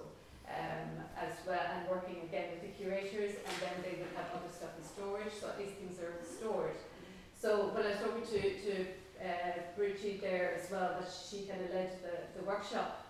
[0.49, 4.49] um, as well, and working again with the curators, and then they would have other
[4.51, 6.77] stuff in storage, so these things are stored.
[7.39, 8.73] So when I was talking to, to
[9.21, 13.05] uh, Bridget there as well, that she kind of led the, the workshop,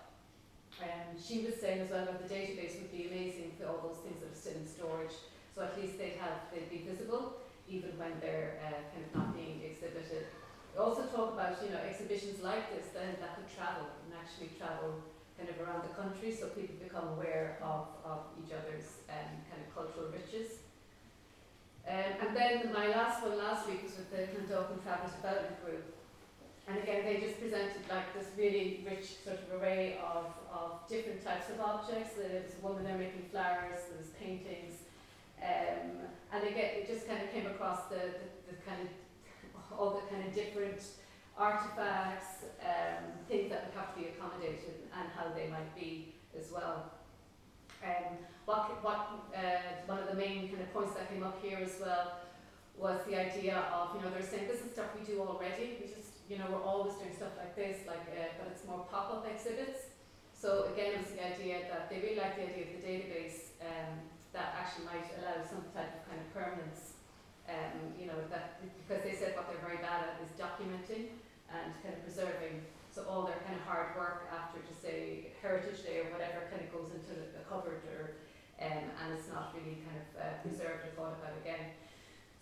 [0.80, 4.00] um, she was saying as well that the database would be amazing for all those
[4.02, 5.16] things that are still in storage,
[5.54, 9.36] so at least they'd have, they'd be visible, even when they're uh, kind of not
[9.36, 10.26] being exhibited.
[10.72, 14.54] We also talk about, you know, exhibitions like this then that could travel and actually
[14.56, 15.02] travel
[15.36, 19.60] kind of around the country so people become aware of, of each other's um, kind
[19.60, 20.62] of cultural riches.
[21.88, 25.99] Um, and then my last one last week was with the Clondalkin Travellers Development Group.
[26.70, 31.24] And again, they just presented like this really rich sort of array of, of different
[31.24, 32.14] types of objects.
[32.14, 34.86] There was a woman there making flowers, there was paintings.
[35.42, 38.88] Um, and again, it just kind of came across the, the, the kind of,
[39.76, 40.80] all the kind of different
[41.36, 46.52] artifacts, um, things that would have to be accommodated and how they might be as
[46.52, 46.92] well.
[47.82, 48.14] Um,
[48.44, 49.40] what, what uh,
[49.86, 52.20] one of the main kind of points that came up here as well
[52.76, 55.78] was the idea of, you know, they're saying this is stuff we do already.
[55.80, 58.86] We just, you know, we're always doing stuff like this, like, uh, but it's more
[58.86, 59.90] pop-up exhibits.
[60.30, 63.58] So again, it was the idea that they really like the idea of the database
[63.58, 63.98] um,
[64.30, 66.94] that actually might allow some type of kind of permanence.
[67.50, 71.18] Um, you know, that because they said what they're very bad at is documenting
[71.50, 72.62] and kind of preserving.
[72.94, 76.62] So all their kind of hard work after, to say, Heritage Day or whatever, kind
[76.62, 78.22] of goes into the cupboard or,
[78.62, 81.74] um, and it's not really kind of uh, preserved or thought about again.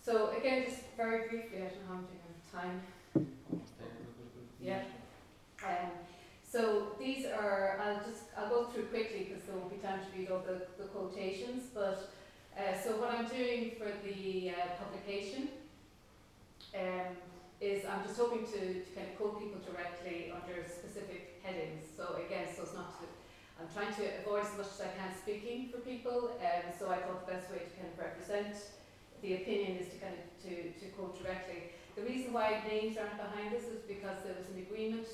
[0.05, 2.09] So again, just very briefly, I don't know how
[2.53, 2.80] time.
[3.14, 4.47] Almost there, we're good, good.
[4.61, 4.82] Yeah.
[5.64, 5.90] Um,
[6.50, 10.18] so these are, I'll just, I'll go through quickly because there won't be time to
[10.18, 12.11] read all the, the quotations, but,
[12.56, 15.48] uh, so what I'm doing for the, uh, publication,
[16.74, 17.16] um,
[17.61, 21.84] is I'm just hoping to, to kind of quote people directly under specific headings.
[21.96, 23.06] So again, so it's not to,
[23.59, 27.02] I'm trying to avoid as much as I can speaking for people, um, so I
[27.02, 28.54] thought the best way to kind of represent
[29.22, 31.74] the opinion is to kind of, to, to quote directly.
[31.96, 35.07] The reason why names aren't behind this is because there was an agreement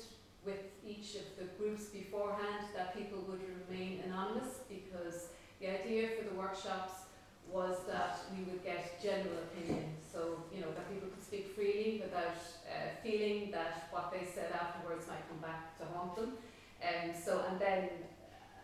[0.45, 6.29] with each of the groups beforehand that people would remain anonymous because the idea for
[6.29, 7.07] the workshops
[7.49, 9.95] was that we would get general opinion.
[10.11, 12.37] So, you know, that people could speak freely without
[12.67, 16.33] uh, feeling that what they said afterwards might come back to haunt them.
[16.81, 17.89] And so, and then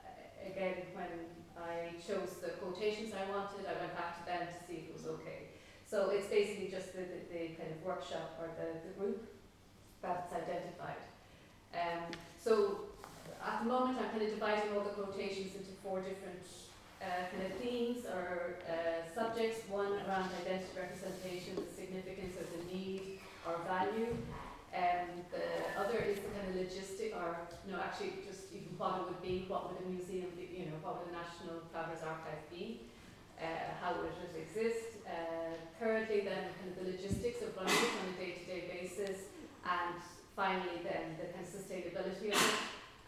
[0.03, 1.07] uh, again, when
[1.57, 4.93] I chose the quotations I wanted, I went back to them to see if it
[4.93, 5.60] was okay.
[5.91, 9.27] So it's basically just the, the, the kind of workshop or the, the group
[10.01, 11.03] that's identified.
[11.75, 12.87] Um, so
[13.43, 16.47] at the moment I'm kind of dividing all the quotations into four different
[17.03, 19.67] uh, kind of themes or uh, subjects.
[19.67, 24.15] One around identity representation, the significance of the need or value.
[24.71, 27.35] Um, the other is the kind of logistic or
[27.67, 30.79] no actually just even what it would be, what would a museum be, you know,
[30.79, 32.87] what would a National Travellers Archive be,
[33.81, 35.01] how would it exist.
[35.07, 39.33] Uh, thirdly then kind of the logistics of running it on a day-to-day basis
[39.65, 39.97] and
[40.35, 42.59] finally then the kind of sustainability of it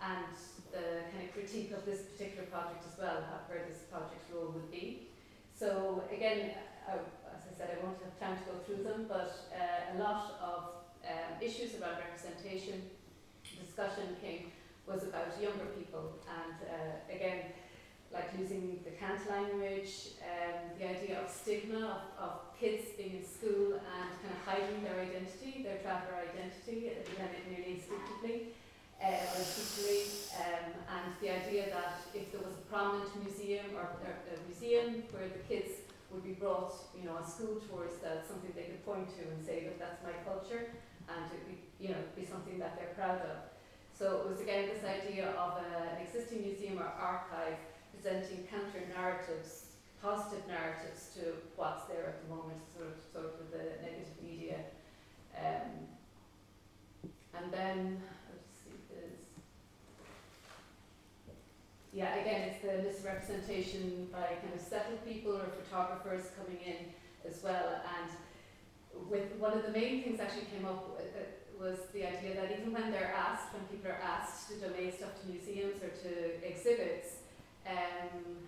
[0.01, 0.35] and
[0.73, 4.51] the kind of critique of this particular project as well, how, where this project's role
[4.51, 5.07] would be.
[5.53, 6.57] So again,
[6.89, 6.97] uh,
[7.29, 10.33] as I said, I won't have time to go through them, but uh, a lot
[10.41, 10.63] of
[11.05, 12.89] um, issues around representation,
[13.61, 14.51] discussion came
[14.87, 17.53] was about younger people and uh, again
[18.13, 23.25] like losing the cant language, um, the idea of stigma of, of kids being in
[23.25, 28.53] school and kind of hiding their identity, their traveller identity, uh, nearly instinctively
[29.01, 30.05] uh, or instinctively,
[30.37, 35.27] um, and the idea that if there was a prominent museum or a museum where
[35.27, 35.83] the kids
[36.13, 39.41] would be brought, you know, on school tours, that's something they could point to and
[39.41, 40.69] say that that's my culture
[41.09, 43.49] and it be, you know, be something that they're proud of.
[43.97, 47.57] So it was again this idea of a, an existing museum or archive
[47.93, 49.65] presenting counter narratives,
[50.01, 54.59] positive narratives to what's there at the moment, sort of, sort of the negative media.
[55.37, 55.87] Um,
[57.35, 58.01] and then,
[61.93, 66.93] yeah, again, it's the misrepresentation by kind of settled people or photographers coming in
[67.29, 67.81] as well.
[67.99, 68.11] And
[69.09, 72.73] with one of the main things actually came up uh, was the idea that even
[72.73, 77.22] when they're asked, when people are asked to donate stuff to museums or to exhibits,
[77.67, 78.43] um,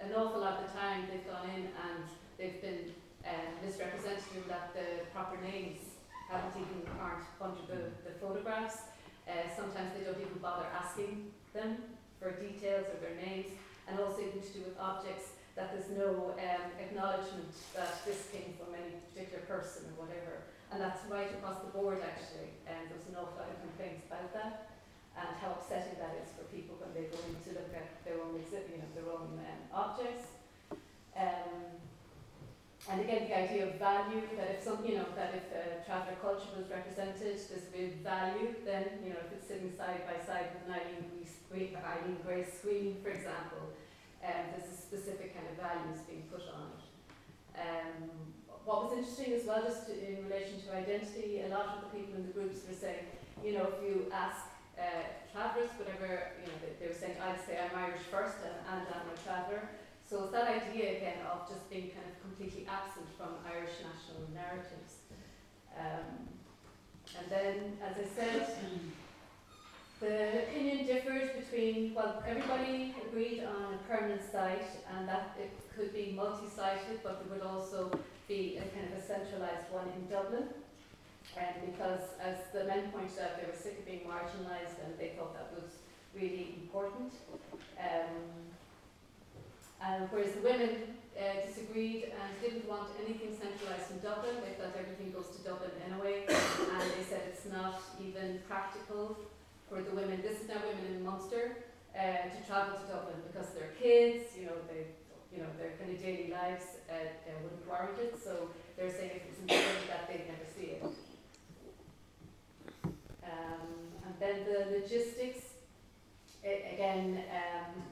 [0.00, 2.04] an awful lot of the time they've gone in and
[2.38, 2.92] they've been
[3.24, 8.88] um, misrepresented in that the proper names haven't even aren't under the, the photographs.
[9.28, 11.76] Uh, sometimes they don't even bother asking them
[12.18, 13.46] for details or their names,
[13.88, 18.54] and also even to do with objects that there's no um, acknowledgement that this came
[18.56, 20.46] from any particular person or whatever.
[20.72, 24.32] And that's right across the board actually, and there's an awful lot of complaints about
[24.32, 24.70] that
[25.20, 28.16] and how upsetting that is for people when they go in to look at their
[28.18, 30.40] own exhibit, you know, their own um, objects.
[31.14, 31.76] Um,
[32.88, 36.16] and again, the idea of value, that if some, you know, that if uh, traveller
[36.24, 40.56] culture was represented, there's real value, then, you know, if it's sitting side by side
[40.56, 41.10] with an Eileen
[41.90, 43.74] Eileen Gray screen, for example,
[44.22, 46.84] um, there's a specific kind of values being put on it.
[47.58, 48.10] Um,
[48.64, 51.98] what was interesting as well, just to, in relation to identity, a lot of the
[51.98, 53.10] people in the groups were saying,
[53.42, 54.49] you know, if you ask
[54.80, 58.56] uh, travellers, whatever, you know, they, they were saying, I'd say I'm Irish first and,
[58.64, 59.68] and I'm a traveller.
[60.08, 64.26] So it's that idea again of just being kind of completely absent from Irish national
[64.34, 65.06] narratives.
[65.76, 66.26] Um,
[67.14, 68.56] and then, as I said,
[70.00, 75.92] the opinion differed between, well, everybody agreed on a permanent site and that it could
[75.92, 77.90] be multi-sited, but there would also
[78.26, 80.44] be a kind of a centralised one in Dublin.
[81.38, 85.14] And because, as the men pointed out, they were sick of being marginalised and they
[85.16, 85.70] thought that was
[86.14, 87.12] really important.
[87.78, 88.50] Um,
[89.80, 94.74] and whereas the women uh, disagreed and didn't want anything centralised in Dublin, they thought
[94.76, 99.16] everything goes to Dublin anyway, and they said it's not even practical
[99.68, 101.64] for the women, this is now women in Munster,
[101.94, 104.84] uh, to travel to Dublin because their kids, you know, they
[105.32, 107.06] you know, their kind of daily lives uh,
[107.42, 108.18] wouldn't warrant it.
[108.22, 110.82] So they're saying if it's important that they'd never see it.
[113.40, 115.56] Um, and then the logistics,
[116.44, 117.82] a- again, um,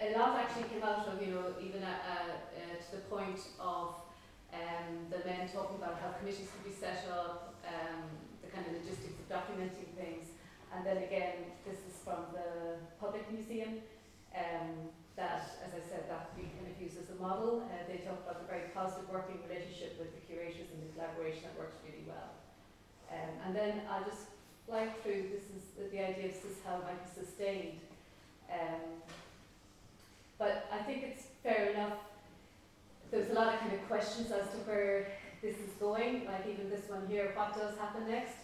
[0.00, 3.94] a lot actually came out of, you know, even uh, uh, to the point of
[4.54, 8.08] um, the men talking about how committees could be set up, um,
[8.42, 10.32] the kind of logistics of documenting things.
[10.72, 13.80] And then again, this is from the Public Museum,
[14.36, 17.66] um, that, as I said, that we kind of use as a model.
[17.66, 21.42] Uh, they talk about the very positive working relationship with the curators and the collaboration
[21.48, 22.38] that works really well.
[23.10, 24.28] Um, and then I'll just
[24.68, 27.80] fly through, this is the, idea of this, how might be sustained.
[28.52, 29.00] Um,
[30.38, 31.96] but I think it's fair enough.
[33.10, 35.08] There's a lot of kind of questions as to where
[35.40, 38.36] this is going, like even this one here, what does happen next?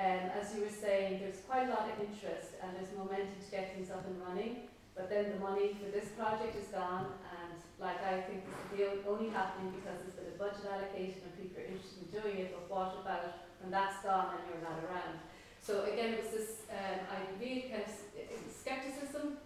[0.00, 3.50] Um, as you were saying, there's quite a lot of interest and there's momentum to
[3.50, 7.60] get things up and running, but then the money for this project is gone and
[7.76, 11.68] like I think this only happening because there's been a budget allocation and people are
[11.68, 15.20] interested in doing it, but what about when that's gone and you're not around?
[15.62, 17.92] So again, it was this um, kind of
[18.50, 19.36] skepticism.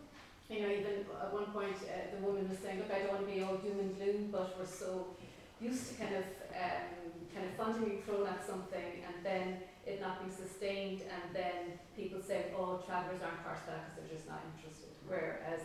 [0.49, 3.27] You know, even at one point uh, the woman was saying, look, I don't want
[3.27, 5.17] to be all doom and gloom, but we're so
[5.61, 10.01] used to kind of um, kind of funding being thrown at something and then it
[10.01, 14.17] not being sustained and then people saying, oh, travellers aren't part of that because they're
[14.17, 14.93] just not interested.
[15.09, 15.61] Whereas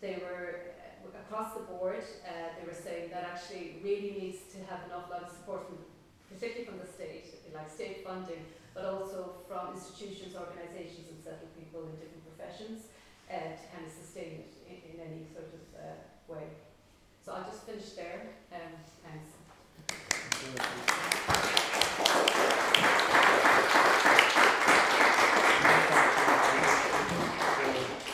[0.00, 4.58] they were uh, across the board, uh, they were saying that actually really needs to
[4.70, 5.78] have an awful lot of support from,
[6.30, 8.42] particularly from the state, like state funding,
[8.78, 12.86] but also from institutions, organisations and settled people in different professions
[13.26, 16.46] uh, to kind of sustain it in, in any sort of uh, way.
[17.26, 18.38] So I'll just finish there.
[18.54, 19.34] Um, thanks.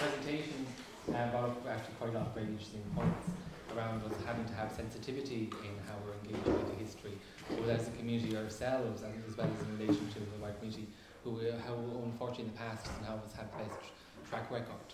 [0.00, 0.66] Presentation
[1.12, 4.70] uh, up actually quite a lot of very interesting points around us having to have
[4.72, 7.12] sensitivity in how we're engaging with the history,
[7.50, 10.86] both as a community ourselves and as well as in relation to the wider community
[11.22, 13.80] who, how unfortunately in the past doesn't have has had the best
[14.28, 14.88] track record.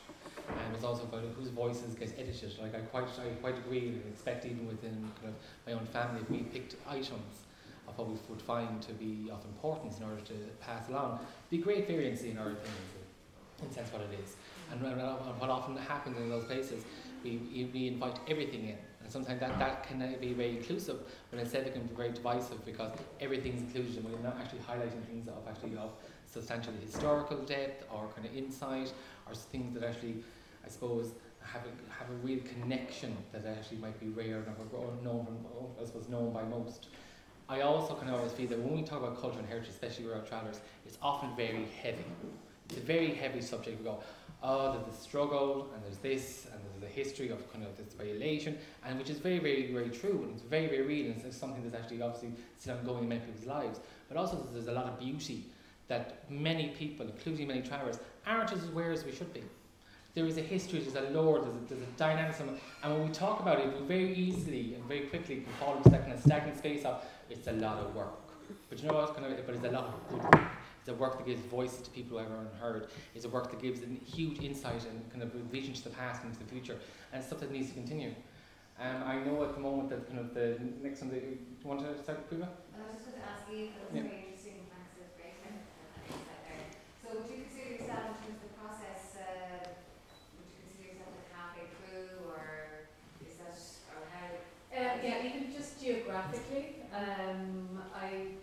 [0.48, 2.58] And it's also about whose voices get edited.
[2.60, 5.34] Like I quite, I quite agree and expect even within kind of
[5.66, 7.46] my own family, if we picked items
[7.88, 11.20] of what we would find to be of importance in order to pass along,
[11.50, 12.90] be great variance in our opinions,
[13.62, 14.36] and that's what it is.
[14.72, 15.00] And, and,
[15.40, 16.84] what often happens in those places,
[17.22, 18.78] we, we invite everything in.
[19.02, 20.98] And sometimes that, that can be very inclusive,
[21.30, 25.04] but instead it can be very divisive because everything's included and we're not actually highlighting
[25.06, 25.92] things of actually of
[26.26, 28.92] substantial historical depth or kind of insight
[29.26, 30.16] or things that actually,
[30.64, 31.12] I suppose,
[31.42, 35.26] have a, have a real connection that actually might be rare and known
[35.80, 36.88] I suppose, known by most.
[37.48, 40.04] I also kind of always feel that when we talk about culture and heritage, especially
[40.04, 42.04] with our travellers, it's often very heavy.
[42.68, 43.78] It's a very heavy subject.
[43.80, 43.98] We go,
[44.42, 48.58] oh, there's the struggle, and there's this, and the history of kind of this violation,
[48.84, 51.62] and which is very, very, very true, and it's very, very real, and it's something
[51.62, 53.80] that's actually obviously still ongoing in many people's lives.
[54.08, 55.44] But also, there's a lot of beauty
[55.88, 59.42] that many people, including many travellers, aren't as aware as we should be.
[60.14, 63.12] There is a history, there's a lore, there's a, there's a dynamism, and when we
[63.12, 66.20] talk about it, we very easily and very quickly can fall into that kind of
[66.20, 68.18] stagnant space of it's a lot of work.
[68.68, 69.14] But you know what?
[69.14, 70.50] Kind of, but it's a lot of good work.
[70.80, 72.88] It's a work that gives voice to people who are unheard.
[73.14, 76.24] It's a work that gives a huge insight and kind of vision to the past
[76.24, 76.76] and to the future,
[77.12, 78.14] and stuff that needs to continue.
[78.80, 81.10] Um, I know at the moment that kind of the next one.
[81.10, 82.48] That you want to start, Priva?
[82.48, 84.08] I was just going to ask you, that was Yeah.
[84.08, 86.64] very interesting, thanks, that's great, and that insight there.
[87.04, 89.68] So would you consider yourself in terms of the process, uh,
[90.40, 92.88] would you consider yourself like halfway through, or
[93.20, 93.52] is that,
[93.92, 94.32] or how?
[94.72, 98.40] Uh, yeah, even just geographically, um, I,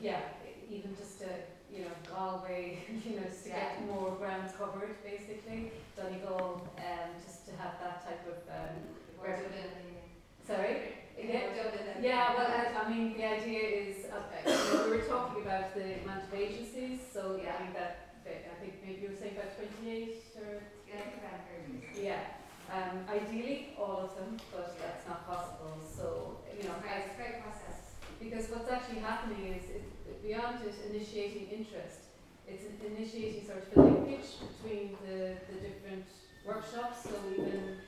[0.00, 0.32] yeah,
[0.72, 1.28] even just to,
[1.68, 1.92] you know,
[2.24, 5.72] Galway, you know, just to get more ground covered, basically.
[5.96, 8.76] Donegal, um, just to have that type of, um,
[9.20, 10.76] Or Where- Dublin, and- sorry?
[11.20, 11.52] Yeah.
[12.00, 16.24] Yeah, well, I, I mean, the idea is, uh, we were talking about the amount
[16.24, 17.54] of agencies, so Yeah.
[17.54, 17.92] I think that,
[18.26, 22.02] I think maybe you were saying about twenty-eight or Yeah, I think around thirty.
[22.08, 22.24] Yeah,
[22.72, 27.16] um, ideally all of them, but that's not possible, so, you know, Right, it's a
[27.20, 27.78] great process.
[28.18, 32.03] because what's actually happening is, it, beyond just initiating interest,
[32.46, 36.06] it's initiating sort of a linkage between the, the different
[36.44, 37.80] workshops, so even,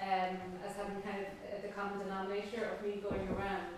[0.00, 3.74] um, as having kind of uh, the common denominator of me going around,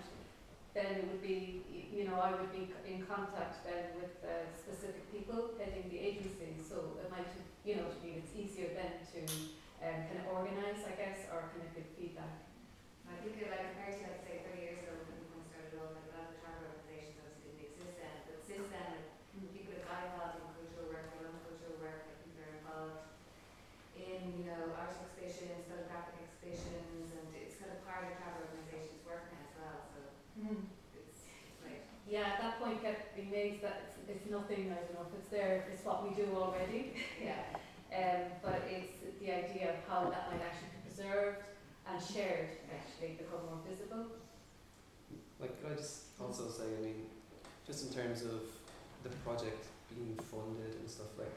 [0.76, 5.08] then it would be, you know, I would be in contact then with uh, specific
[5.08, 7.32] people heading the agency, so it might,
[7.64, 9.20] you know, to me, it's easier then to
[9.80, 12.44] um, kind of organise, I guess, or kind of give feedback.
[13.08, 16.10] I think like compared to like say thirty years ago when we started off, like
[16.10, 19.08] a lot of the travel organisations obviously didn't exist then, but since then, like,
[19.56, 23.00] people have got involved in cultural work, their own cultural work, like people are involved
[23.96, 27.26] in, you know, art exhibitions, photographic exhibitions and
[32.16, 32.80] Yeah, that point
[33.50, 36.28] kept that it's, it's nothing, I don't know if it's there, it's what we do
[36.34, 36.94] already.
[37.22, 37.42] Yeah.
[37.86, 41.38] Um, but it's the idea of how that might actually be preserved
[41.88, 44.06] and shared, actually become more visible.
[45.40, 47.06] Like, could I just also say, I mean,
[47.66, 48.42] just in terms of
[49.02, 51.32] the project being funded and stuff like,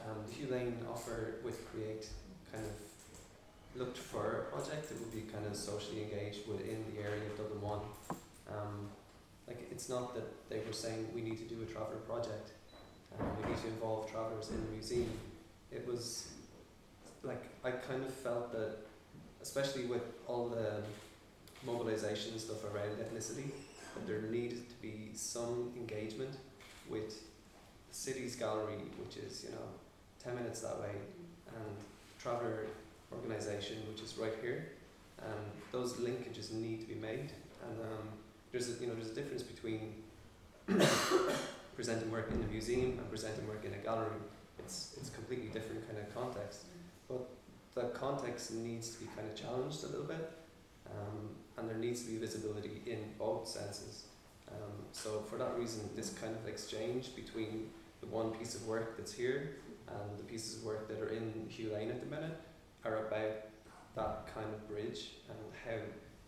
[0.00, 2.08] um, the Hugh Lane offer with Create
[2.52, 7.00] kind of looked for a project that would be kind of socially engaged within the
[7.00, 7.80] area of Dublin One.
[8.50, 8.90] Um,
[9.46, 12.52] like, it's not that they were saying we need to do a traveller project,
[13.18, 15.10] um, we need to involve travellers in the museum.
[15.70, 16.28] It was
[17.22, 18.76] like I kind of felt that,
[19.42, 20.82] especially with all the
[21.64, 23.50] mobilisation stuff around ethnicity,
[23.94, 26.36] that there needed to be some engagement
[26.88, 27.20] with
[27.88, 29.68] the city's gallery, which is, you know,
[30.22, 30.90] 10 minutes that way,
[31.48, 31.76] and
[32.20, 32.66] Traveller
[33.12, 34.68] organisation, which is right here.
[35.22, 37.32] Um, those linkages need to be made,
[37.62, 38.08] and um,
[38.54, 39.94] there's a, you know there's a difference between
[41.74, 44.22] presenting work in a museum and presenting work in a gallery.
[44.60, 46.66] It's it's completely different kind of context,
[47.08, 47.28] but
[47.74, 50.30] the context needs to be kind of challenged a little bit,
[50.88, 54.04] um, and there needs to be visibility in both senses.
[54.48, 58.96] Um, so for that reason, this kind of exchange between the one piece of work
[58.96, 59.56] that's here
[59.88, 62.38] and the pieces of work that are in Hugh Lane at the minute
[62.84, 63.34] are about
[63.96, 65.80] that kind of bridge and how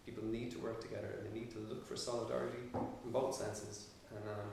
[0.07, 2.59] people need to work together and they need to look for solidarity
[3.05, 3.89] in both senses.
[4.11, 4.51] And um,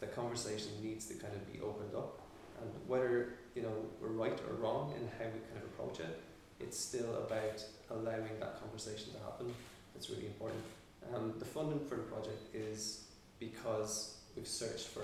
[0.00, 2.22] the conversation needs to kind of be opened up.
[2.62, 6.20] And whether you know we're right or wrong in how we kind of approach it
[6.60, 9.54] it's still about allowing that conversation to happen.
[9.94, 10.62] That's really important.
[11.14, 13.04] Um, the funding for the project is
[13.38, 15.02] because we've searched for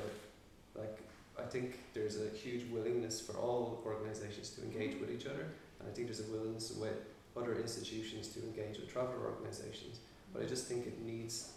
[0.76, 0.98] like
[1.38, 5.46] I think there's a huge willingness for all organisations to engage with each other,
[5.80, 6.94] and I think there's a willingness with
[7.36, 10.00] other institutions to engage with travel organisations.
[10.32, 11.52] But I just think it needs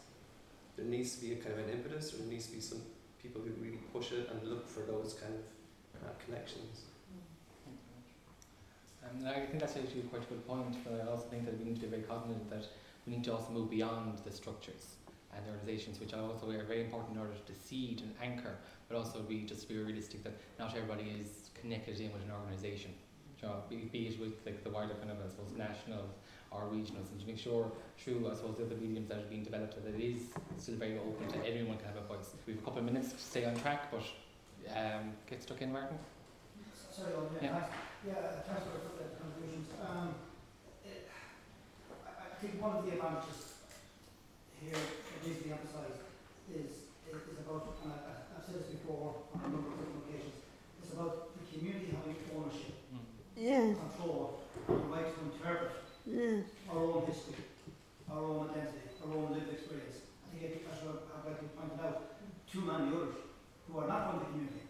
[0.75, 2.81] there needs to be a kind of an impetus, or there needs to be some
[3.21, 6.81] people who really push it and look for those kind of uh, connections.
[9.03, 11.65] Um, I think that's actually quite a good point, but I also think that we
[11.65, 12.65] need to be very cognizant that
[13.05, 14.95] we need to also move beyond the structures
[15.35, 18.55] and the organisations, which are also are very important in order to seed and anchor,
[18.89, 22.91] but also be just be realistic that not everybody is connected in with an organisation.
[23.41, 26.05] You know, be, be it with like the wider kind of I suppose national
[26.51, 29.43] or regional, and to make sure through I suppose the other mediums that are being
[29.43, 30.21] developed that it is
[30.57, 32.31] still very open to everyone can have a voice.
[32.47, 34.03] We have a couple of minutes to stay on track, but
[34.71, 35.97] um, get stuck in, Martin.
[36.95, 37.59] Sorry, yeah, Yeah.
[37.59, 37.75] thanks.
[38.07, 38.13] Yeah,
[38.47, 39.67] thanks for the contributions.
[39.83, 40.15] Um,
[40.85, 41.09] it,
[42.07, 43.59] I, think one of the advantages
[44.61, 46.05] here that needs to be emphasised
[46.53, 50.39] is, is, about, and I, I've said this before on a number of different occasions,
[50.79, 52.74] it's about the community having ownership,
[53.35, 55.75] Yeah, control, and the right to interpret
[56.07, 56.39] yeah,
[56.71, 57.43] our own history,
[58.07, 60.07] our own identity, our own lived experience.
[60.23, 62.15] I think, as I've rightly pointed out,
[62.47, 63.19] too many others
[63.67, 64.63] who are not from the community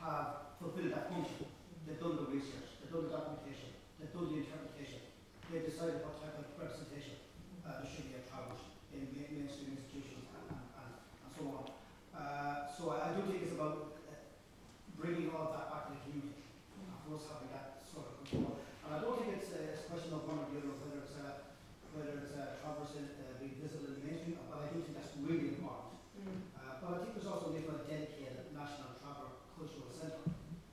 [0.00, 1.44] have fulfilled that function.
[1.84, 5.04] They've done the research, they've done the documentation, they've done the interpretation,
[5.52, 7.20] they've decided what type of representation
[7.68, 8.64] uh, should be travels
[8.96, 11.64] in main- mainstream institutions and, and, and, and so on.
[12.16, 14.16] Uh, so I, I do think it's about uh,
[14.96, 16.48] bringing all of that back to the community,
[16.80, 17.69] and of course having that
[18.90, 18.98] sort of control.
[18.98, 20.98] And I don't think it's, uh, it's a question of one or the other, whether
[21.06, 21.46] it's uh,
[21.94, 24.94] whether it's uh, travellers in, uh, being visible in the mainstream, but I do think
[24.94, 25.98] that's really important.
[26.54, 30.22] Uh, but I think there's also a need for a dedicated national traveller cultural centre.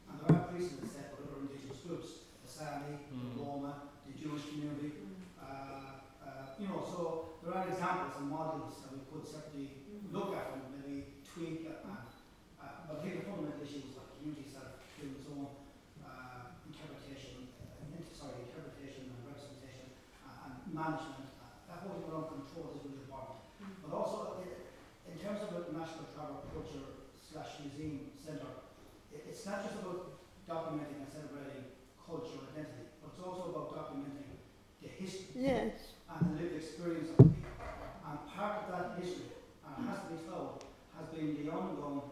[0.09, 3.34] And there are precedents set by other indigenous groups, the Sami, the Mm.
[3.41, 5.18] Roma, the Jewish community.
[5.41, 7.01] Uh, uh, you know, so
[7.41, 11.65] there are examples and models that we could certainly look at and maybe tweak.
[11.65, 11.82] And,
[12.61, 15.49] uh, but I think the fundamental issue is that communities are doing its own
[16.05, 19.88] uh, interpretation, uh, inter- sorry, interpretation and representation
[20.28, 21.32] uh, and management.
[21.41, 23.39] Uh, that whole thing around control is really important.
[23.82, 24.61] But also, i-
[25.07, 28.68] in terms of the National Travel Culture slash Museum Centre,
[29.15, 31.63] it, it's not just about documenting and celebrating
[32.07, 34.39] culture and identity, but it's also about documenting
[34.82, 37.56] the history yes, and the lived experience of the people.
[38.04, 39.32] And part of that history,
[39.64, 40.64] and it has to be told,
[41.00, 42.04] has been the ongoing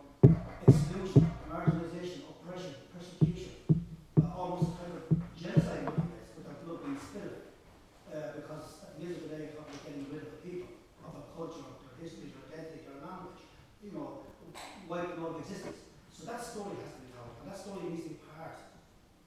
[0.67, 3.51] exclusion, marginalisation, oppression, persecution,
[4.23, 5.03] uh, almost a kind of
[5.35, 7.43] genocide in many ways, with our blood being spilled.
[8.07, 10.71] Uh, because at the end of the day, what we're getting rid of the people,
[11.03, 13.43] of their culture, their history, their identity, their language,
[13.83, 14.23] you know,
[14.87, 15.83] wiping out of existence.
[16.15, 18.55] So that story has to be told, and that story needs to be part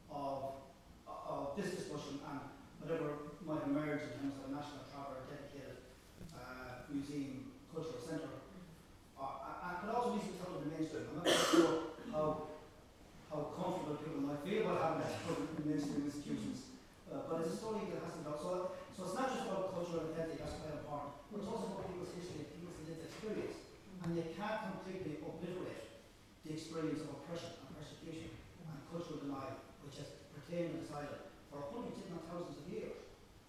[0.09, 0.65] of,
[1.05, 2.41] of this discussion and
[2.81, 5.85] whatever might emerge in terms of a national traveller dedicated
[6.33, 8.41] uh, museum cultural centre.
[9.19, 11.05] Uh, and it also needs to be told in the mainstream.
[11.13, 11.73] I'm not quite sure
[12.09, 12.27] how,
[13.29, 16.73] how comfortable people might feel about having that put in mainstream institutions.
[17.09, 18.41] Uh, but it's a story that has to be told.
[18.41, 18.53] So,
[18.97, 22.15] so it's not just about cultural identity, that's quite important, but it's also about people's
[22.17, 23.59] history, people's lived experience.
[24.01, 25.85] And and you can't completely obliterate
[26.47, 28.33] the experience of oppression and persecution
[28.65, 32.67] and cultural denial, which has pertained in this island for hundreds, if not thousands of
[32.73, 32.97] years.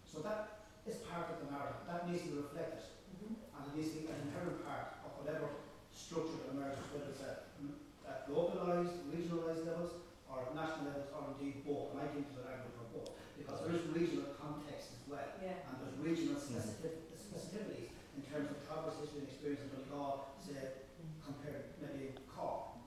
[0.03, 1.79] So that is part of the narrative.
[1.87, 2.83] That needs to be reflected,
[3.23, 5.47] and it needs to be an inherent part of whatever
[5.95, 7.55] structure that emerges, whether it's at,
[8.03, 9.95] at localised, regionalised levels,
[10.27, 11.95] or at national levels, or indeed both.
[11.95, 15.29] And I think there's an argument for both, because there is regional context as well,
[15.39, 15.63] Yeah.
[15.71, 20.83] and there's regional specific, specificities in terms of traverse history and experience in Donegal, say,
[21.23, 22.81] compared maybe Cork.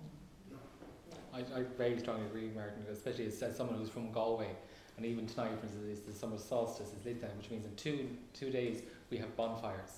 [0.51, 0.65] You know,
[1.33, 4.51] I, I very strongly agree, Martin, especially as, as someone who's from Galway.
[4.97, 7.75] And even tonight, for instance, is the summer solstice is lit down, which means in
[7.75, 9.95] two two days we have bonfires,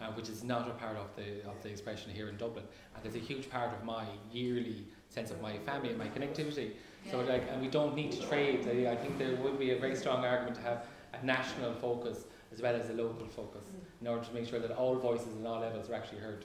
[0.00, 2.64] uh, which is not a part of the of the expression here in Dublin.
[2.94, 6.68] And it's a huge part of my yearly sense of my family and my connectivity.
[7.10, 8.60] So like, and we don't need to trade.
[8.74, 10.86] I, I think there would be a very strong argument to have
[11.20, 12.18] a national focus
[12.54, 13.64] as well as a local focus
[14.00, 16.44] in order to make sure that all voices and all levels are actually heard.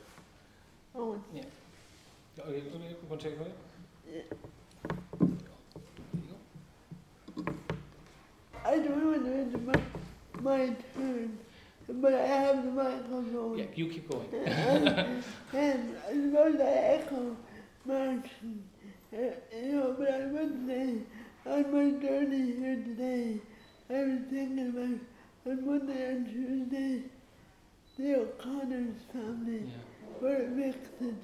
[0.95, 1.43] Oh, Yeah.
[2.43, 3.53] Oh, you- you- you want to take it away?
[8.65, 8.77] I
[9.51, 11.37] don't want to enter my, my turn,
[11.89, 13.57] but I have the microphone.
[13.57, 14.27] Yeah, you keep going.
[14.33, 15.23] and,
[15.53, 17.37] and I suppose I echo
[17.85, 18.63] Martin.
[19.13, 19.17] Uh,
[19.55, 20.95] you know, but I would say
[21.45, 23.39] on my journey here today,
[23.89, 27.03] I was thinking about on Monday and Tuesday,
[27.97, 30.19] the O'Connor's family Yeah.
[30.21, 31.15] were evicted.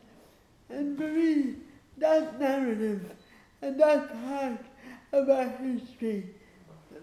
[0.70, 1.56] And for me,
[1.98, 3.12] that narrative
[3.62, 4.60] and that part
[5.14, 6.36] of our history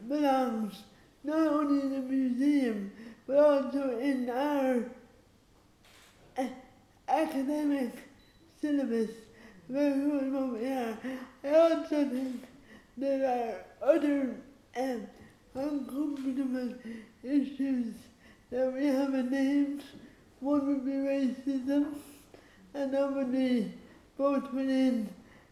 [0.08, 0.82] belongs
[1.26, 2.90] not only in the museum,
[3.26, 4.84] but also in our
[6.38, 6.56] a-
[7.08, 7.92] academic
[8.60, 9.10] syllabus
[9.68, 10.96] and.
[11.42, 12.44] I also think
[12.96, 13.26] there
[13.82, 14.36] are other
[14.76, 15.06] um,
[15.54, 16.74] uncomfortable
[17.22, 17.94] issues
[18.50, 19.82] that we haven't named.
[20.40, 21.94] One would be racism,
[22.74, 23.72] and that would be
[24.16, 25.08] both within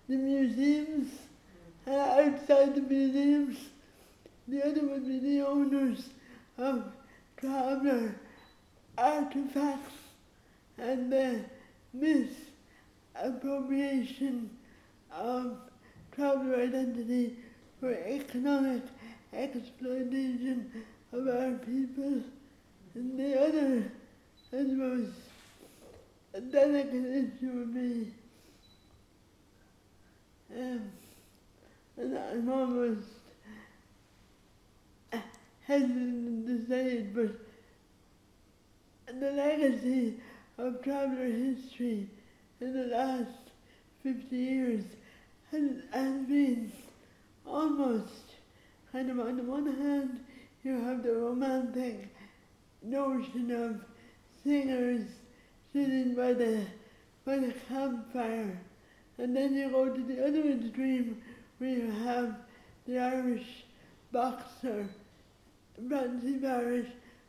[0.08, 1.10] the museums
[1.86, 3.56] and outside the museums.
[4.47, 6.11] The other would be the owners
[6.59, 6.84] of
[7.38, 8.14] traveller
[8.99, 9.95] artifacts
[10.78, 11.40] and the
[11.95, 14.51] misappropriation
[15.12, 15.57] of
[16.12, 17.36] traveller identity
[17.80, 18.82] for economic
[19.32, 20.70] exploitation
[21.12, 22.22] of our people.
[22.95, 23.90] And the other,
[24.53, 25.09] I suppose,
[26.34, 28.12] a delicate issue would be,
[30.57, 30.90] um,
[31.97, 32.49] and I'm
[35.66, 37.30] to say it, but
[39.20, 40.14] the legacy
[40.58, 42.08] of traveller history
[42.60, 43.30] in the last
[44.02, 44.84] 50 years
[45.50, 46.72] has, has been
[47.46, 48.34] almost
[48.92, 50.20] kind of on the one hand,
[50.62, 52.08] you have the romantic
[52.82, 53.80] notion of
[54.42, 55.06] singers
[55.72, 56.64] sitting by the
[57.24, 58.58] by the campfire,
[59.16, 61.22] and then you go to the other extreme
[61.58, 62.36] where you have
[62.86, 63.64] the Irish
[64.12, 64.86] boxer
[65.88, 66.86] Francie Barrett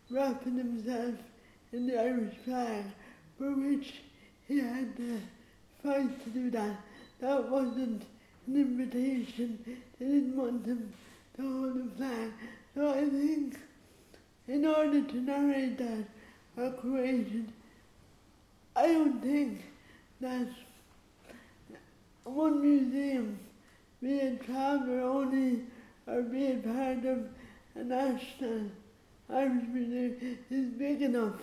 [0.09, 1.15] wrapping himself
[1.71, 2.83] in the Irish flag,
[3.37, 4.01] for which
[4.47, 5.19] he had to
[5.83, 6.77] fight to do that.
[7.19, 8.03] That wasn't
[8.47, 9.59] an invitation.
[9.99, 10.93] They didn't want him
[11.37, 12.31] to hold the flag.
[12.75, 13.57] So I think
[14.47, 16.05] in order to narrate that
[16.79, 17.27] create
[18.75, 19.63] I don't think
[20.21, 20.47] that
[22.23, 23.39] one museum,
[24.01, 25.61] be it traveller only
[26.07, 27.27] or be it part of
[27.75, 28.69] a national
[29.29, 31.39] Irish museum, is big enough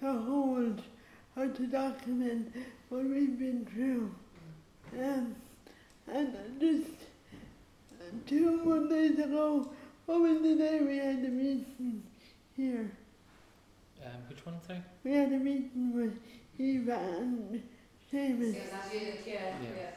[0.00, 0.82] to hold
[1.36, 2.54] or to document
[2.88, 4.10] what we've been through.
[5.00, 5.36] Um,
[6.12, 6.90] and just
[8.26, 9.70] two Mondays ago,
[10.06, 12.02] what was the day we had the meeting
[12.56, 12.90] here?
[14.04, 14.82] Um, which one, sorry?
[15.04, 16.18] We had a meeting with
[16.58, 17.62] Eva and
[18.12, 18.54] Seamus.
[18.54, 19.68] Yeah, that's it, yeah, Yeah.
[19.78, 19.90] yeah.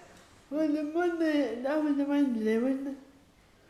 [0.52, 2.98] Well, the Monday, that was the Wednesday, wasn't it?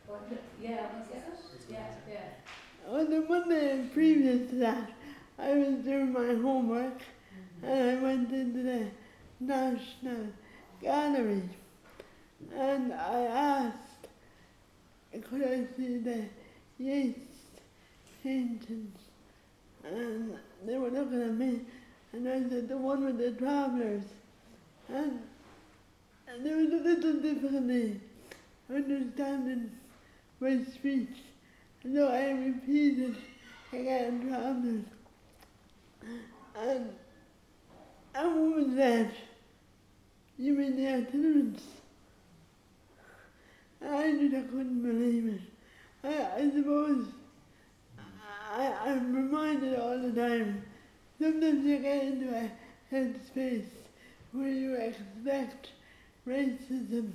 [0.06, 0.36] What, the-
[0.66, 1.22] yeah, was it?
[1.68, 1.78] Yeah,
[2.10, 2.92] yeah.
[2.92, 4.90] On the Monday previous to that,
[5.38, 7.66] I was doing my homework mm-hmm.
[7.66, 8.86] and I went into the
[9.40, 10.26] National
[10.80, 11.42] Gallery
[12.56, 14.08] and I asked,
[15.30, 16.24] could I see the
[16.78, 17.20] Yeats
[18.22, 18.98] paintings?
[19.84, 20.36] And
[20.66, 21.60] they were looking at me
[22.12, 24.04] and I said, the one with the travellers.
[24.88, 25.20] And,
[26.28, 28.00] and there was a little difficulty
[28.70, 29.70] understanding
[30.40, 31.16] my speech.
[31.92, 33.16] So I repeated
[33.70, 34.84] again, travellers.
[36.56, 36.90] And
[38.14, 39.10] a woman said,
[40.38, 41.62] you mean the itinerants?
[43.86, 45.40] I just couldn't believe it.
[46.04, 47.06] I, I suppose
[48.50, 50.62] I, I'm reminded all the time,
[51.20, 52.50] sometimes you get into a
[52.92, 53.66] headspace
[54.32, 55.68] where you expect
[56.26, 57.10] racism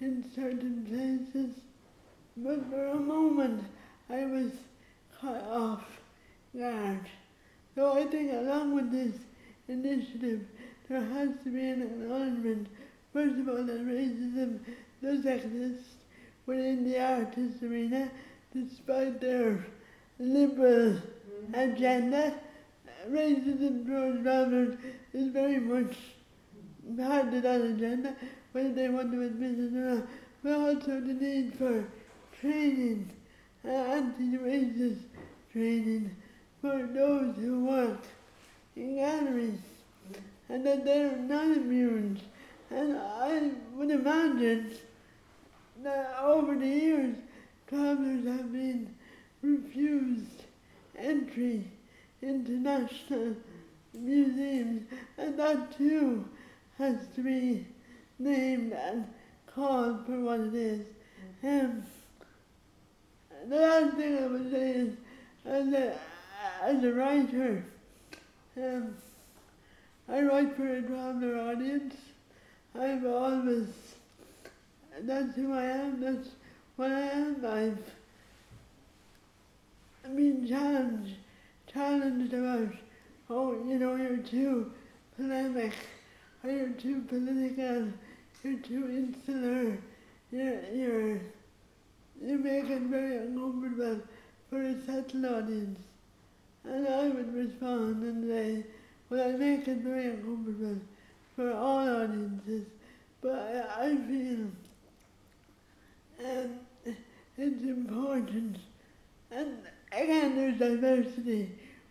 [0.00, 1.54] in certain places.
[2.36, 3.62] But for a moment
[4.12, 4.52] I was
[5.18, 5.84] caught off
[6.54, 7.08] guard.
[7.74, 9.18] So I think along with this
[9.68, 10.42] initiative
[10.88, 12.66] there has to be an acknowledgement,
[13.14, 14.58] first of all, that racism
[15.02, 15.88] does exist
[16.44, 18.10] within the artist arena
[18.52, 19.64] despite their
[20.18, 21.54] liberal mm-hmm.
[21.54, 22.34] agenda.
[23.08, 24.76] Racism towards travelers
[25.14, 25.96] is very much
[26.98, 28.14] part of that agenda,
[28.52, 30.06] whether they want to admit it or not.
[30.42, 31.84] But also the need for
[32.40, 33.10] training,
[33.64, 35.02] anti-racist
[35.52, 36.14] training
[36.60, 38.02] for those who work
[38.76, 39.60] in galleries,
[40.48, 42.20] and that they're not immune.
[42.70, 44.72] And I would imagine
[45.82, 47.16] that over the years,
[47.68, 48.94] travelers have been
[49.42, 50.44] refused
[50.96, 51.64] entry
[52.22, 53.36] into national
[53.94, 54.88] museums,
[55.18, 56.24] and that too
[56.78, 57.66] has to be
[58.18, 59.06] named and
[59.46, 60.86] called for what it is.
[61.42, 61.82] Um,
[63.48, 64.94] the last thing I would say is,
[65.44, 65.94] as a,
[66.62, 67.64] as a writer,
[68.56, 68.94] um,
[70.08, 71.94] I write for a traveller audience.
[72.78, 73.68] I've always,
[75.02, 76.28] that's who I am, that's
[76.76, 77.44] what I am.
[77.44, 77.78] I've
[80.16, 81.16] been challenged,
[81.72, 82.74] challenged about,
[83.30, 84.72] oh, you know, you're too
[85.16, 85.74] polemic,
[86.42, 87.88] or you're too political,
[88.42, 89.78] you're too insular,
[90.30, 91.20] you're, you're,
[92.22, 94.00] you make it very uncomfortable
[94.48, 95.80] for a settled audience.
[96.64, 98.64] And I would respond and say,
[99.10, 100.78] well, I make it very uncomfortable
[101.34, 102.66] for all audiences,
[103.20, 104.46] but I, I feel
[106.24, 106.50] um,
[107.36, 108.58] it's important.
[109.30, 109.58] And
[109.90, 111.50] again, there's diversity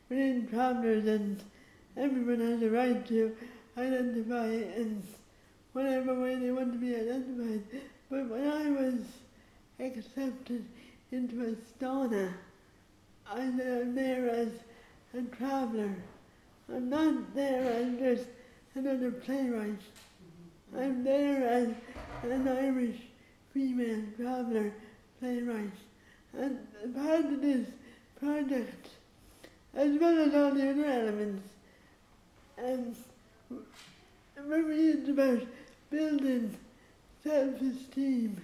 [0.09, 1.41] within travelers, and
[1.97, 3.35] everyone has a right to
[3.77, 5.03] identify in
[5.73, 7.63] whatever way they want to be identified.
[8.09, 8.99] But when I was
[9.81, 10.65] accepted
[11.11, 11.35] into
[11.81, 12.33] Aosdána,
[13.29, 14.49] I I'm there as
[15.17, 15.95] a traveller.
[16.73, 18.29] I'm not there as just
[18.75, 19.81] another playwright.
[20.77, 21.69] I'm there as
[22.23, 22.97] an Irish
[23.53, 24.71] female traveller
[25.19, 25.71] playwright.
[26.37, 26.59] And
[26.95, 27.67] part of this
[28.19, 28.87] project,
[29.73, 31.49] as well as all the other elements,
[32.57, 32.95] and
[34.47, 35.41] me it's about
[35.89, 36.55] building
[37.23, 38.37] self-esteem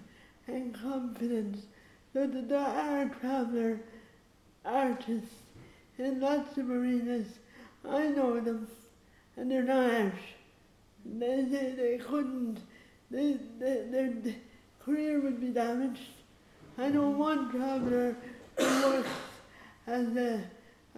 [0.47, 1.65] and confidence
[2.13, 3.79] so that there are traveller
[4.65, 5.35] artists
[5.97, 7.27] in lots of arenas.
[7.87, 8.67] I know them,
[9.35, 10.35] and they're not Irish.
[11.05, 12.59] They say they couldn't,
[13.09, 14.13] they, they, their
[14.83, 16.01] career would be damaged.
[16.77, 18.15] I know one traveller
[18.57, 19.09] who works
[19.87, 20.43] as a,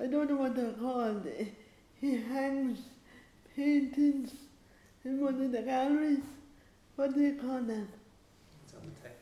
[0.02, 1.28] I don't know what they're called,
[2.02, 2.80] he hangs
[3.56, 4.32] paintings
[5.06, 6.24] in one of the galleries.
[6.96, 7.88] What do you call them?
[8.64, 9.18] It's on the tech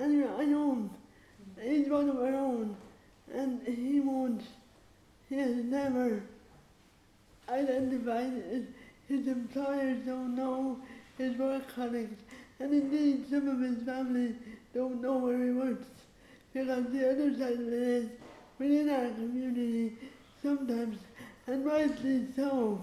[0.00, 0.90] I know him.
[1.60, 2.76] He's one of our own.
[3.32, 4.42] And he won't,
[5.28, 6.22] he has never
[7.48, 8.64] identified his,
[9.08, 10.78] his employers don't know
[11.18, 12.20] his work colleagues.
[12.60, 14.34] And indeed, some of his family
[14.74, 15.86] don't know where he works.
[16.52, 18.08] Because the other side of it is,
[18.58, 19.92] within our community,
[20.42, 20.98] sometimes,
[21.46, 22.82] and rightly so,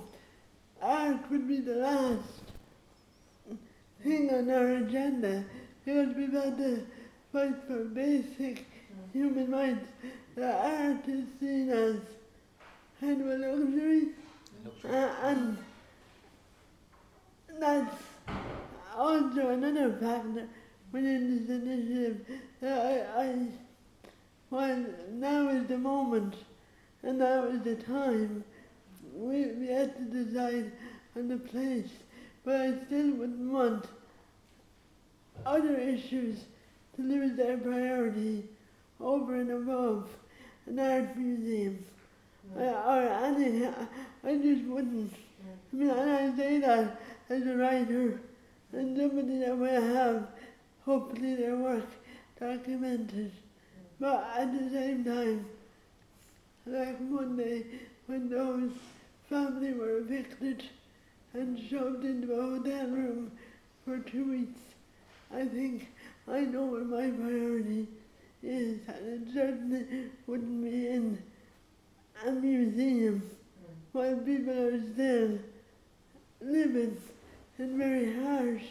[0.81, 2.43] art would be the last
[4.03, 5.43] thing on our agenda
[5.83, 6.85] because we've had to
[7.33, 8.63] fight for basic
[9.11, 9.87] human rights.
[10.35, 11.95] The art is seen as
[12.99, 14.09] kind of a luxury,
[14.83, 15.57] and
[17.59, 17.95] that's
[18.95, 20.47] also another factor
[20.91, 22.25] within this initiative
[22.61, 23.47] that I, I
[24.51, 26.35] well, now is the moment
[27.01, 28.43] and now is the time.
[29.15, 30.71] We, we have to decide
[31.15, 31.89] on the place,
[32.45, 33.85] but I still wouldn't want
[35.45, 36.37] other issues
[36.95, 38.43] to lose their priority
[38.99, 40.09] over and above
[40.67, 41.83] an art museum.
[42.57, 43.65] Uh, or any,
[44.23, 45.13] I just wouldn't.
[45.71, 48.19] I mean, and I say that as a writer
[48.73, 50.27] and somebody that will have
[50.85, 51.87] hopefully their work
[52.39, 53.31] documented.
[53.99, 55.45] But at the same time,
[56.65, 57.65] like Monday,
[58.07, 58.71] when those
[59.29, 60.63] family were evicted
[61.33, 63.31] and shoved into a hotel room
[63.85, 64.59] for two weeks,
[65.33, 65.87] I think
[66.31, 67.87] I know where my priority
[68.41, 69.85] is, and it certainly
[70.25, 71.21] wouldn't be in
[72.25, 73.29] a museum
[73.91, 75.37] while people are still
[76.41, 76.97] living
[77.59, 78.63] in very harsh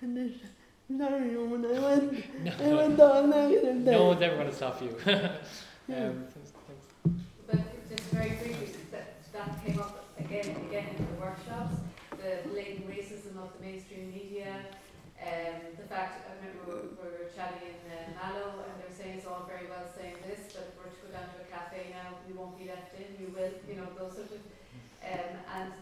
[0.00, 0.50] conditions.
[0.98, 2.24] Sorry, Owen, I went,
[2.60, 3.94] I went all negative there.
[3.94, 4.88] No one's ever going to stop you.
[5.06, 5.20] um,
[5.88, 6.10] Yeah.
[6.34, 7.22] thanks, thanks.
[7.46, 11.74] But just very briefly, that, that came up again and again in the workshops,
[12.10, 14.60] the the blatant racism of the mainstream media.
[15.26, 18.94] Um, the fact, I remember we we were chatting in uh, Mallow and they were
[18.94, 21.90] saying it's all very well saying this, but we're to go down to a cafe
[21.90, 24.42] now, we won't be left in, you will, you know, those sort of,
[25.02, 25.72] um, and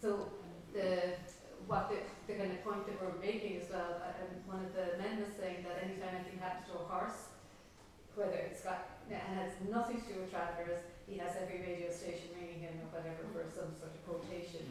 [0.00, 0.32] so
[0.72, 1.20] the,
[1.68, 4.72] what the, the kind of point that we're making as well, uh, and one of
[4.72, 7.28] the men was saying that anytime anything happens to a horse,
[8.16, 12.32] whether it's got, and has nothing to do with travellers, he has every radio station
[12.40, 14.64] ringing him or whatever for some sort of quotation.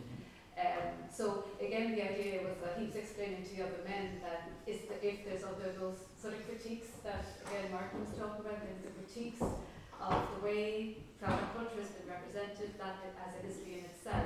[0.58, 4.50] Um, so again, the idea was that he was explaining to the other men that
[4.66, 8.58] is the, if there's other those sort of critiques that again Martin was talking about,
[8.66, 13.62] there's the critiques of the way travel culture has been represented, that it- as is
[13.70, 14.26] in itself,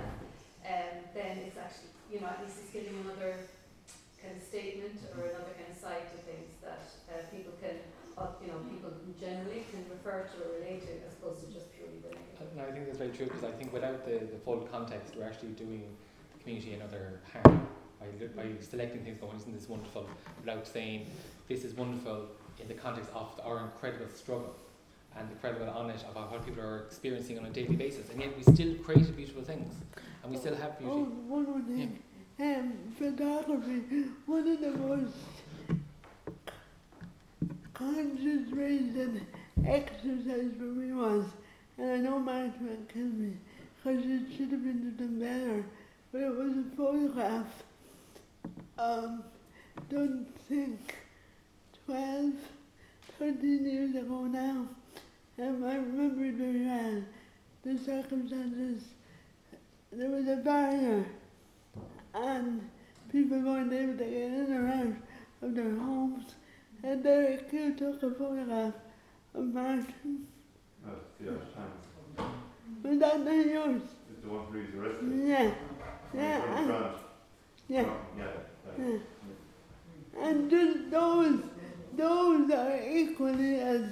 [0.64, 3.36] um, then it's actually you know at least it's giving another
[4.24, 7.76] kind of statement or another kind of side to things that uh, people can
[8.16, 11.68] uh, you know people generally can refer to or relate to as opposed to just
[11.76, 12.16] purely the.
[12.56, 15.28] No, I think that's very true because I think without the, the full context, we're
[15.28, 15.84] actually doing
[16.42, 17.68] community another harm
[18.00, 21.08] by, by selecting things going, isn't this wonderful, without saying
[21.48, 22.28] this is wonderful
[22.60, 24.56] in the context of our incredible struggle
[25.18, 28.10] and the incredible honest about what people are experiencing on a daily basis.
[28.10, 29.74] And yet we still create beautiful things
[30.24, 30.94] and we still have beauty.
[30.94, 32.00] Oh, one more thing.
[32.40, 35.14] Um, photography, one of the most
[37.74, 39.26] conscious and
[39.66, 41.26] exercise for me was,
[41.78, 43.34] and I know Mark might kill me,
[43.84, 45.66] because it should have been done better,
[46.12, 47.64] but it was a photograph,
[48.78, 49.24] um,
[49.90, 50.96] don't think,
[51.86, 52.34] 12,
[53.18, 54.68] 13 years ago now,
[55.38, 57.04] and I remember very well,
[57.64, 58.84] the circumstances,
[59.92, 61.06] there was a barrier,
[62.14, 62.70] and
[63.12, 66.36] people weren't able to get in or out of their homes.
[66.84, 68.74] And Derek Q took a photograph
[69.36, 70.28] of Martin.
[70.86, 72.32] That's the Irish Times.
[72.84, 73.82] Was that not yours?
[74.12, 75.28] It's the one who he's arrested.
[75.28, 75.52] Yeah,
[76.14, 76.68] yeah, and,
[77.68, 77.84] yeah.
[77.84, 77.86] Yeah.
[78.18, 78.86] yeah.
[78.86, 78.98] yeah.
[80.22, 81.40] And just those,
[81.96, 83.86] those are equally as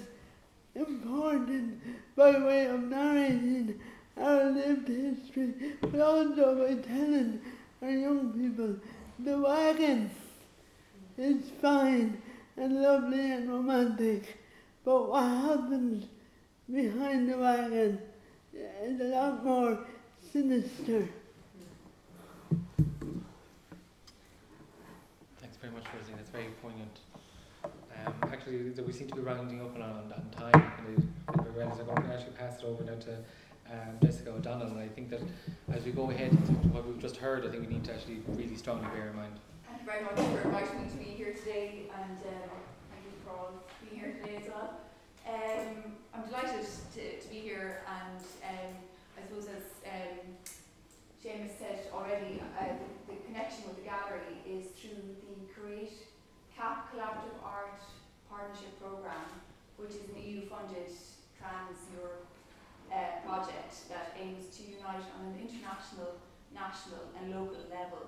[0.76, 1.82] important
[2.16, 3.80] by way of narrating
[4.18, 7.40] our lived history, but also by telling
[7.82, 8.76] our young people
[9.20, 10.10] the wagon
[11.18, 12.22] is fine
[12.58, 14.38] and lovely and romantic,
[14.84, 16.06] but what happens
[16.72, 18.00] behind the wagon
[18.54, 19.80] is a lot more
[20.32, 21.08] sinister.
[25.40, 26.14] Thanks very much, Rosie.
[26.16, 27.00] That's very poignant.
[27.64, 30.74] Um, actually, we seem to be rounding up on, on, on time.
[30.88, 31.04] And it,
[31.56, 33.14] we're I'm going to actually pass it over now to
[33.72, 34.68] um, Jessica O'Donnell.
[34.68, 35.22] And I think that
[35.72, 38.22] as we go ahead to what we've just heard, I think we need to actually
[38.30, 39.34] really strongly bear in mind.
[39.68, 42.50] Thank you very much for inviting me to be here today and um,
[42.90, 43.52] thank you for all
[43.84, 44.80] being here today as well.
[45.28, 46.66] Um, I'm delighted
[46.96, 48.74] to, to be here and um,
[49.18, 50.18] I suppose as um,
[51.20, 56.08] Seamus said already, uh, the, the connection with the gallery is through the Create
[56.56, 57.84] CAPP Collaborative Art
[58.30, 59.44] Partnership Programme,
[59.76, 60.88] which is an EU-funded
[61.36, 62.24] trans-Europe
[62.88, 66.24] uh, project that aims to unite on an international,
[66.56, 68.08] national and local level.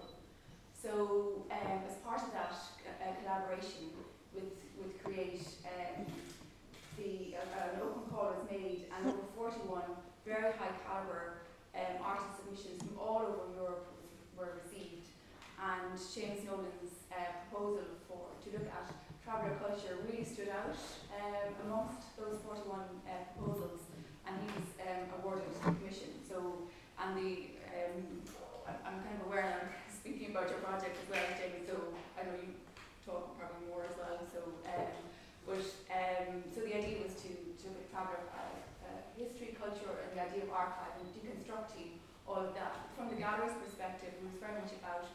[0.72, 3.92] So um, as part of that uh, collaboration
[4.34, 6.06] with, with Create, um,
[6.96, 9.84] the, uh, an open call was made and over 41
[10.26, 13.88] very high calibre um, artist submissions from all over Europe
[14.38, 15.08] were received.
[15.62, 18.90] And Seamus Nolan's uh, proposal for to look at
[19.24, 20.74] traveller culture really stood out
[21.14, 23.86] um, amongst those 41 uh, proposals
[24.26, 26.12] and he was um, awarded the commission.
[26.26, 26.66] So,
[26.98, 28.26] and the, um,
[28.68, 29.64] I'm kind of aware now
[30.02, 32.58] speaking about your project as well, Jamie, so I know you
[33.06, 34.94] talk probably more as well, so, um,
[35.46, 38.58] but, um, so the idea was to, to look at traveller, uh,
[39.18, 42.90] history, culture, and the idea of archive and deconstructing all of that.
[42.96, 45.10] From the gallery's perspective, it was very much about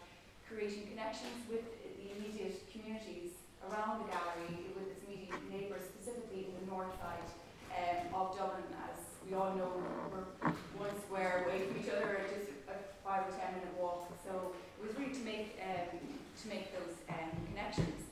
[0.47, 6.53] creating connections with the immediate communities around the gallery, with its immediate neighbours, specifically in
[6.61, 7.27] the north side
[7.75, 12.51] um, of Dublin, as we all know, we're one square away from each other, just
[12.71, 14.07] a five or ten minute walk.
[14.25, 18.07] So it was really to make um, to make those um, connections.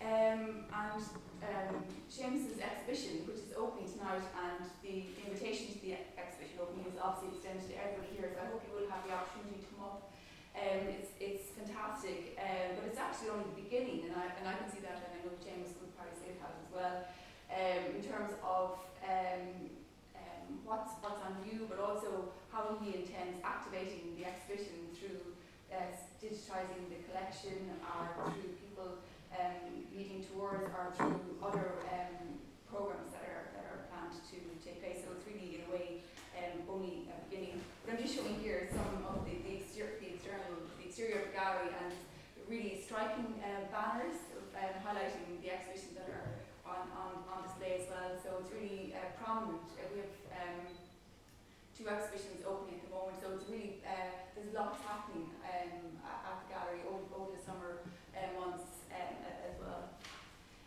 [0.00, 1.02] Um, and
[1.44, 6.96] um, Seamus's exhibition, which is opening tonight, and the invitation to the exhibition opening is
[6.96, 8.32] obviously extended to everybody here.
[8.32, 10.00] So I hope you will have the opportunity to come up.
[10.56, 14.56] Um, it's it's fantastic, um, but it's actually only the beginning, and I and I
[14.56, 17.04] can see that, and I know James would probably say that as well.
[17.52, 19.68] Um, in terms of um,
[20.16, 25.36] um, what's what's on view, but also how he intends activating the exhibition through
[25.68, 28.96] uh, digitising the collection or through people
[29.40, 34.82] um, leading tours or through other um, programs that are, that are planned to take
[34.82, 35.04] place.
[35.04, 36.02] So it's really, in a way,
[36.36, 37.60] um, only a beginning.
[37.84, 41.72] But I'm just showing here some of the, the, exter- the external the exterior garden
[41.84, 41.92] and
[42.48, 44.16] really striking uh, banners
[44.56, 46.26] um, highlighting the exhibitions that are
[46.64, 48.10] on, on, on display as well.
[48.16, 49.62] So it's really uh, prominent.
[49.76, 50.64] Uh, we have um,
[51.76, 56.20] two exhibitions opening at the moment, so it's really uh, there's lots happening um, at,
[56.24, 57.84] at the gallery over, over the summer
[58.16, 59.84] uh, months um, as well.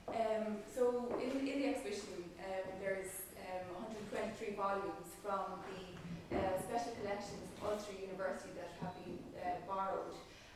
[0.09, 5.99] Um, so in, in the exhibition, um, there's um, 123 volumes from the
[6.33, 10.13] uh, special collections of Ulster University that have been uh, borrowed,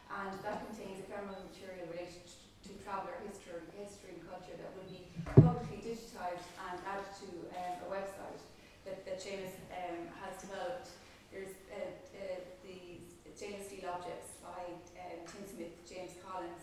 [0.09, 2.25] and that contains ephemeral material related
[2.65, 7.75] to traveller history, history and culture that will be publicly digitised and added to um,
[7.83, 8.41] a website
[8.85, 10.93] that, that Seamus um, has developed.
[11.33, 13.01] There's uh, uh, the
[13.33, 14.69] stainless steel objects by
[15.25, 16.61] Tim Smith, James Collins,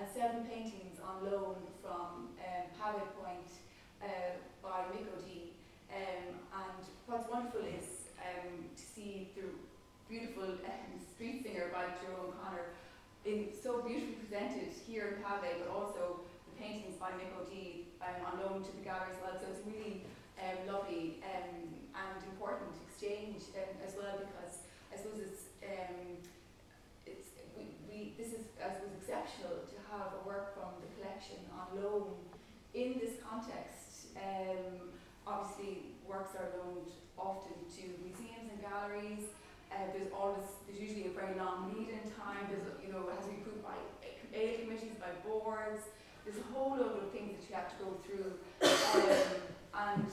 [0.00, 2.64] and seven paintings on loan from um,
[3.20, 3.52] Point
[4.00, 4.32] uh,
[4.64, 5.52] by Mick O'Dea.
[5.92, 9.44] Um, and what's wonderful is um, to see the
[10.08, 12.72] beautiful um, street singer by Jerome Connor
[13.28, 18.24] in so beautifully presented here in Pavee, but also the paintings by Mick O'Dea um,
[18.24, 19.36] on loan to the gallery as well.
[19.36, 20.00] So it's really
[20.40, 25.44] um, lovely um, and important exchange um, as well because I suppose it's
[27.04, 31.42] it's we, we this is I suppose exceptional to have a work from the collection
[31.50, 32.14] on loan
[32.74, 34.14] in this context.
[34.16, 34.94] Um,
[35.26, 39.26] obviously, works are loaned often to museums and galleries.
[39.70, 42.46] Uh, there's always there's usually a very long lead-in time.
[42.50, 43.78] There's you know it has to be approved by
[44.34, 45.82] aid committees, by boards.
[46.24, 48.38] There's a whole load of things that you have to go through.
[49.72, 50.06] Um, and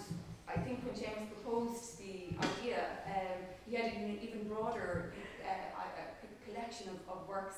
[0.48, 5.14] I think when James proposed the idea, um, he had an even broader
[5.44, 7.56] uh, a, a collection of, of works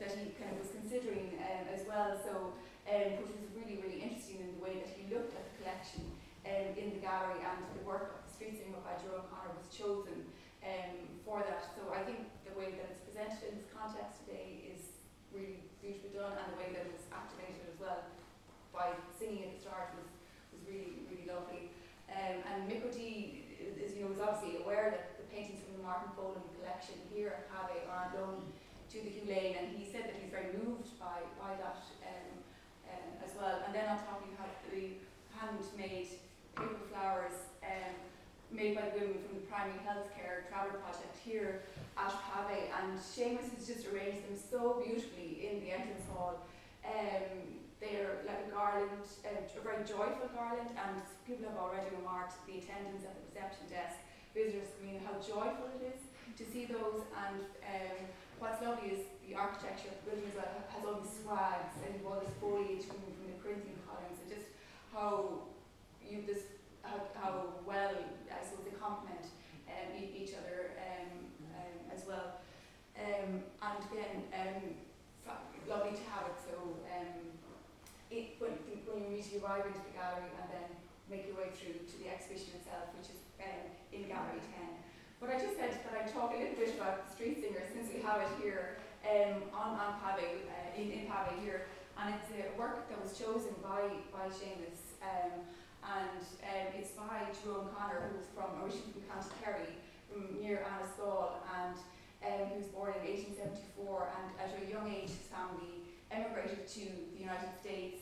[0.00, 2.16] that he kind of was considering um, as well.
[2.18, 5.54] So, um, which was really, really interesting in the way that he looked at the
[5.62, 6.04] collection
[6.44, 9.68] um, in the gallery and the work of the street singer by Jerome Connor was
[9.72, 10.28] chosen
[10.60, 11.72] um, for that.
[11.72, 15.00] So I think the way that it's presented in this context today is
[15.32, 18.04] really beautifully done and the way that it was activated as well
[18.74, 20.10] by singing at the start was,
[20.52, 21.72] was really, really lovely.
[22.10, 23.44] Um, and Mick O'Dea,
[23.80, 27.32] is, you know, was obviously aware that the paintings from the Martin Foley collection here
[27.32, 28.36] at Pavee are on loan
[28.94, 32.30] to the Hugh Lane, and he said that he's very moved by, by that um,
[32.86, 33.58] um, as well.
[33.66, 35.02] And then on top you have the
[35.34, 36.22] handmade
[36.54, 37.34] paper flowers
[37.66, 37.98] um,
[38.54, 41.66] made by the women from the Primary Healthcare Travel Project here
[41.98, 46.46] at Pavee, and Seamus has just arranged them so beautifully in the entrance hall.
[46.86, 52.38] Um, they're like a garland, uh, a very joyful garland, and people have already remarked
[52.46, 53.98] the attendants at the reception desk,
[54.30, 56.00] visitors in, how joyful it is
[56.38, 57.02] to see those.
[57.18, 57.98] And um,
[58.44, 61.96] what's lovely is the architecture of the building as well has all these swags and
[62.04, 64.52] all this foliage coming from the Corinthian columns, and just
[64.92, 65.48] how
[66.04, 66.52] you this
[66.84, 69.32] how, how well I suppose they complement
[69.64, 71.24] um, each other um,
[71.56, 72.44] um, as well.
[73.00, 74.76] Um, and again, um,
[75.64, 76.76] lovely to have it so.
[76.92, 77.32] Um,
[78.12, 80.68] it, when, when you immediately arrive into the gallery and then
[81.08, 83.18] make your way through to the exhibition itself, which is
[83.90, 84.83] in Gallery 10.
[85.20, 88.02] But I just said that I'd talk a little bit about street singers since we
[88.02, 91.66] have it here um, on, on Pavee, uh, in, in Pavee here.
[91.96, 94.98] And it's a work that was chosen by, by Seamus.
[95.00, 95.46] Um,
[95.84, 99.72] and um, it's by Jerome Connor, who's from originally from County Kerry,
[100.10, 101.40] from near Annascaul.
[101.54, 101.76] And
[102.24, 106.84] um, he was born in 1874 and at a young age his family emigrated to
[107.14, 107.93] the United States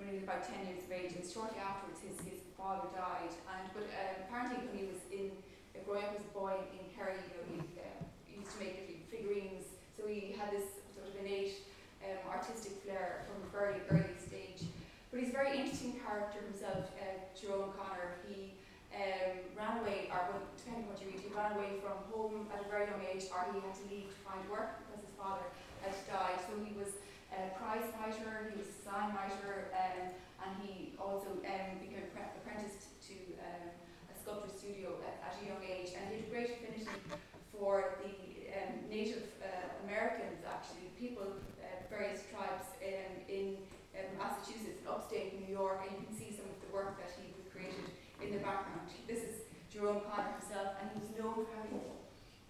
[0.00, 3.28] when he was about 10 years of age and shortly afterwards his, his father died.
[3.52, 5.28] And but um, apparently when he was in
[5.76, 8.58] uh, growing up as a boy in Kerry you know, he, uh, he used to
[8.64, 9.76] make little figurines.
[9.92, 11.60] So he had this sort of innate
[12.00, 14.64] um, artistic flair from a very early stage.
[15.12, 18.16] But he's a very interesting character himself uh, Jerome Connor.
[18.24, 18.56] He
[18.96, 22.48] um, ran away or well, depending on what you read he ran away from home
[22.50, 25.12] at a very young age or he had to leave to find work because his
[25.14, 25.44] father
[25.84, 26.40] had died.
[26.48, 26.96] So he was
[27.30, 30.10] a prize fighter, he was a sign writer, um,
[30.42, 33.70] and he also um, became pre- apprenticed to um,
[34.10, 35.94] a sculpture studio at, at a young age.
[35.94, 36.90] And he had a great affinity
[37.54, 43.56] for the um, Native uh, Americans, actually, people, uh, various tribes um, in
[43.94, 47.30] um, Massachusetts, upstate New York, and you can see some of the work that he
[47.52, 47.86] created
[48.18, 48.90] in the background.
[49.06, 51.78] This is Jerome Connor himself, and he was known for having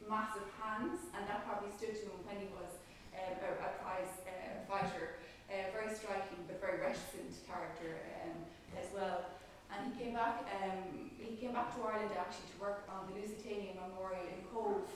[0.09, 2.80] massive hands, and that probably stood to him when he was
[3.21, 5.21] um, a, a prize uh, fighter.
[5.51, 8.39] Uh, very striking but very reticent character um,
[8.79, 9.35] as well.
[9.75, 10.47] And he came back.
[10.63, 14.87] Um, he came back to Ireland actually to work on the Lusitania Memorial in Cobh,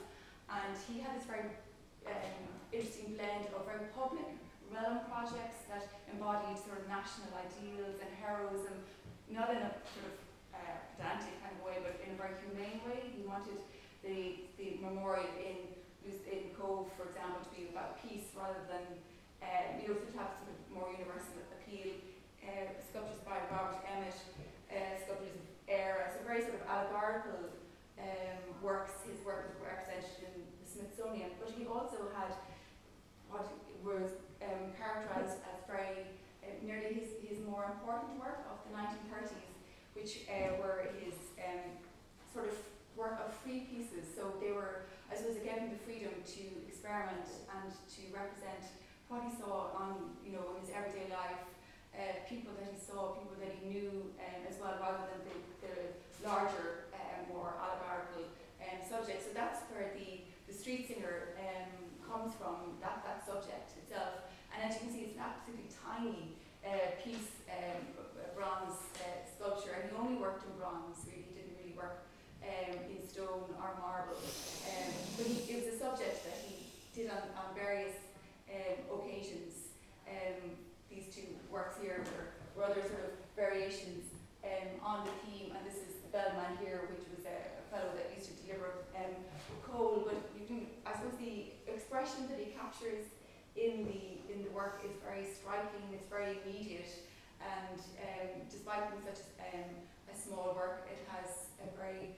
[0.47, 1.51] and he had this very
[2.07, 2.39] um,
[2.71, 4.31] interesting blend of very public
[4.71, 8.79] realm projects that embodied sort of national ideals and heroism,
[9.27, 10.15] not in a sort of
[10.55, 13.11] uh, pedantic kind of way, but in a very humane way.
[13.11, 13.59] He wanted
[14.07, 15.67] the the memorial in
[16.05, 18.85] was in Cobh, for example, to be about peace rather than,
[19.41, 21.97] um, you know, to have sort of more universal appeal.
[22.45, 24.13] Uh, sculptures by Robert Emmet,
[24.69, 27.49] uh, sculptures of Éire, so very sort of allegorical
[27.97, 29.01] um, works.
[29.01, 32.37] His work was represented in the Smithsonian, but he also had
[33.25, 33.49] what
[33.81, 34.13] was
[34.45, 36.05] um, characterised as very
[36.45, 39.57] uh, nearly his, his more important work of the 1930s,
[39.97, 41.81] which uh, were his um,
[42.29, 42.55] sort of
[42.97, 44.05] work of free pieces.
[44.15, 48.63] So they were, I suppose, given the freedom to experiment and to represent
[49.07, 51.45] what he saw on, you know, in his everyday life,
[51.93, 55.37] uh, people that he saw, people that he knew um, as well, rather than the,
[55.63, 55.75] the
[56.25, 58.27] larger, um, more allegorical
[58.59, 59.23] um, subject.
[59.23, 61.71] So that's where the, the street singer um,
[62.03, 64.25] comes from, that, that subject itself.
[64.51, 67.81] And as you can see, it's an absolutely tiny uh, piece, um,
[68.19, 71.24] a bronze uh, sculpture, and he only worked in bronze, really,
[72.45, 74.17] um, in stone or marble.
[74.17, 77.95] Um, but he, it was a subject that he did on, on various
[78.49, 79.73] um, occasions.
[80.07, 80.55] Um,
[80.89, 84.05] these two works here were, were other sort of variations
[84.45, 87.37] um, on the theme, and this is the Bellman here, which was a,
[87.73, 88.87] fellow that used to deliver
[89.67, 90.07] coal.
[90.07, 93.03] But you can, I suppose, the expression that he captures
[93.59, 95.83] in the in the work is very striking.
[95.91, 96.91] It's very immediate,
[97.43, 99.75] and um, despite being such um,
[100.07, 102.15] a small work, it has a very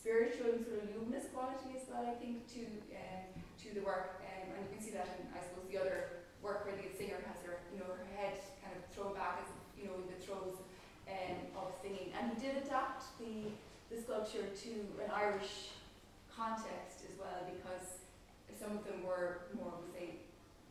[0.00, 2.08] spiritual and sort of luminous quality as well.
[2.08, 2.64] I think to
[2.96, 3.28] um,
[3.60, 6.64] to the work, um, and you can see that in I suppose the other work
[6.64, 9.84] where the singer has her you know her head kind of thrown back as you
[9.84, 10.56] know in the throes
[11.04, 13.52] um, of singing, and he did adapt the
[13.92, 14.72] the sculpture to
[15.04, 15.76] an Irish
[16.30, 18.00] context as well because
[18.60, 20.08] some of them were more, we say,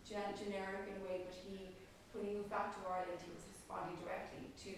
[0.05, 1.73] gen- generic in a way, but he,
[2.13, 4.71] when he moved back to Ireland, he was responding directly to,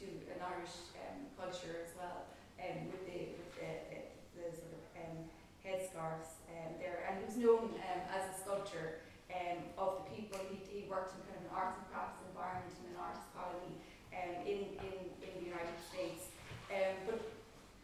[0.00, 2.24] to an Irish um, culture as well,
[2.60, 5.26] um, with the, with the, uh, the sort of um,
[5.64, 7.08] headscarves um, there.
[7.08, 9.00] And he was known um, as a sculptor
[9.32, 10.38] um, of the people.
[10.52, 13.74] He, he worked in kind of an arts and crafts environment in an artist colony
[14.12, 16.30] um, in, in, in the United States.
[16.68, 17.20] Um, but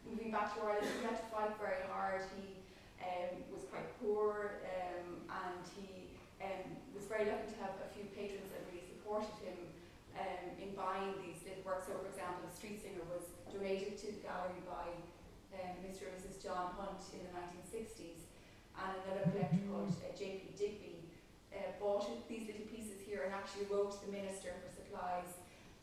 [0.05, 2.23] moving back to Ireland, he had to fight very hard.
[2.37, 2.61] He
[3.49, 4.61] was quite poor
[5.41, 6.11] and he
[6.93, 9.57] was very lucky to have a few patrons that really supported him
[10.61, 11.89] in buying these little works.
[11.89, 14.89] So, for example, The Street Singer was donated to the gallery by
[15.61, 16.09] um, Mr.
[16.09, 16.41] and Mrs.
[16.41, 18.25] John Hunt in the 1960s,
[18.77, 20.57] and another collector called uh, J.P.
[20.57, 21.07] Digby
[21.53, 25.29] uh, bought these little pieces here and actually wrote to the minister for supplies,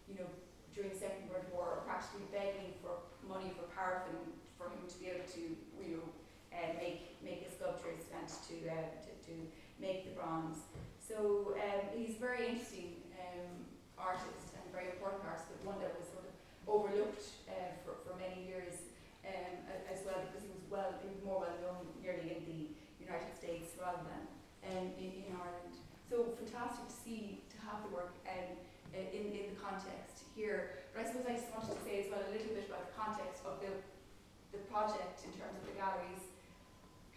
[0.09, 0.29] you know,
[0.75, 4.17] during the Second World War, practically begging for money for paraffin
[4.57, 5.43] for him to be able to,
[5.79, 6.07] you know,
[6.51, 9.35] uh, make make the sculptures and to, uh, to, to
[9.79, 10.65] make the bronze.
[10.99, 13.69] So um, he's a very interesting um,
[13.99, 16.35] artist and very important artist, but one that was sort of
[16.67, 18.88] overlooked uh, for, for many years
[19.29, 19.55] um,
[19.87, 22.61] as well because he was well he was more well known nearly in the
[22.99, 24.25] United States rather than
[24.69, 25.77] um, in, in Ireland.
[26.09, 28.57] So fantastic to see to have the work um,
[28.97, 30.81] in, in the context here.
[30.93, 32.97] But I suppose I just wanted to say as well a little bit about the
[32.97, 33.71] context of the
[34.53, 36.25] the project in terms of the galleries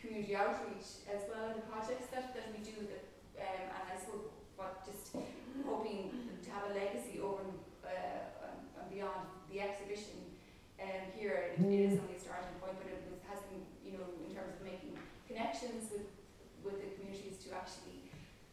[0.01, 3.05] community outreach as well in the projects that, that we do that
[3.37, 4.27] um, and I suppose
[4.57, 5.15] what just
[5.63, 6.11] hoping
[6.43, 7.45] to have a legacy over
[7.85, 10.35] uh, and beyond the exhibition
[10.81, 13.93] um, here it, it is only a starting point but it was, has been you
[13.95, 14.97] know in terms of making
[15.29, 16.09] connections with
[16.65, 18.01] with the communities to actually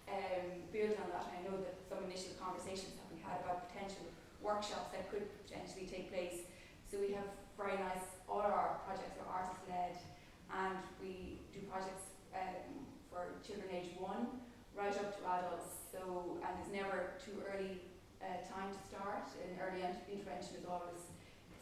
[0.09, 1.29] um, build on that.
[1.29, 4.09] And I know that some initial conversations have been had about potential
[4.41, 6.49] workshops that could potentially take place.
[6.89, 7.29] So we have
[7.61, 9.97] very nice all our projects are artist led
[10.49, 14.41] and we do projects um, for children age one
[14.73, 15.93] right up to adults.
[15.93, 17.83] So, and it's never too early
[18.23, 21.11] uh, time to start, and early intervention is always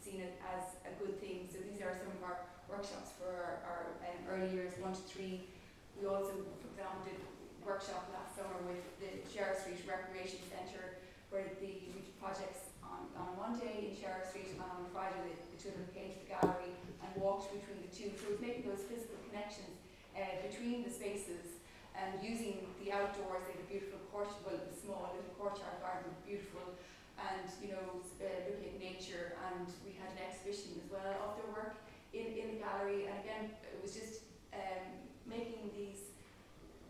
[0.07, 1.51] seen it as a good thing.
[1.51, 5.03] So, these are some of our workshops for our, our um, early years one to
[5.03, 5.51] three.
[5.99, 6.31] We also,
[6.63, 7.19] for example, did
[7.59, 11.91] workshop last summer with the Sheriff Street Recreation Centre, where the
[12.23, 16.15] projects on, on one day in Sheriff Street, and on Friday the, the children came
[16.15, 16.71] to the gallery
[17.03, 18.15] and walked between the two.
[18.15, 19.75] So it's making those physical connections
[20.15, 21.59] uh, between the spaces
[21.91, 23.43] and using the outdoors.
[23.49, 26.77] They had a beautiful court, well, a small little courtyard garden, beautiful,
[27.17, 29.33] and you know, uh, looking at nature.
[29.49, 31.81] And we had an exhibition as well of their work
[32.13, 33.09] in, in the gallery.
[33.09, 34.85] And again, it was just um,
[35.25, 36.13] making these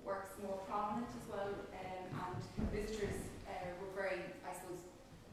[0.03, 1.51] works more prominent as well.
[1.51, 4.83] Um, and visitors uh, were very, I suppose,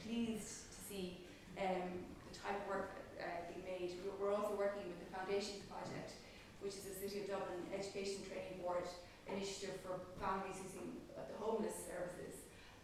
[0.03, 1.23] pleased to see
[1.61, 3.95] um, the type of work uh, being made.
[4.19, 6.19] We're also working with the Foundations Project,
[6.61, 8.85] which is a City of Dublin Education Training Board
[9.31, 12.34] initiative for families using the homeless services.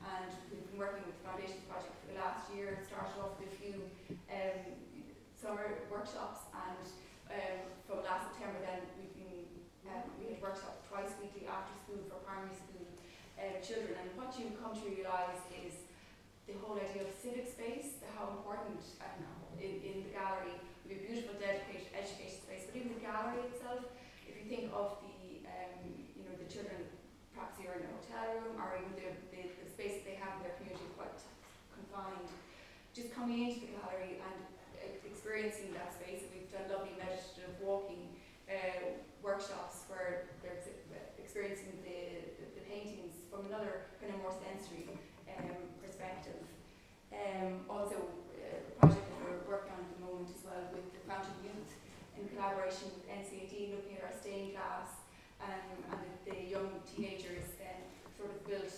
[0.01, 2.81] And we've been working with the Foundations Project for the last year.
[2.81, 3.77] It started off with a few
[4.33, 4.61] um,
[5.37, 6.85] summer workshops, and
[7.29, 9.45] um, from last September, then we've been
[9.93, 12.85] um, we had workshops twice weekly after school for primary school
[13.37, 13.97] uh, children.
[14.01, 15.89] And what you come to realise is
[16.47, 19.23] the whole idea of civic space, how important um,
[19.61, 20.57] in, in the gallery,
[20.87, 23.85] we have a beautiful dedicated education space, but even the gallery itself,
[24.27, 26.89] if you think of the, um, you know, the children
[27.35, 29.43] perhaps here in a hotel room or even the, the
[29.81, 31.17] space they have in their community quite
[31.73, 32.29] confined,
[32.93, 34.37] just coming into the gallery and
[34.77, 36.21] uh, experiencing that space.
[36.29, 38.13] We've done lovely meditative walking
[38.45, 40.61] uh, workshops where they're
[41.17, 44.87] experiencing the, the, paintings from another kind of more sensory
[45.33, 46.39] um, perspective.
[47.11, 47.99] Um, also,
[48.37, 51.35] uh, a project that we're working on at the moment as well with the Fountain
[51.43, 51.73] Youth
[52.21, 55.03] in collaboration with NCAD, looking at our stained glass
[55.41, 57.81] um, and the, young teenagers then
[58.15, 58.71] sort of built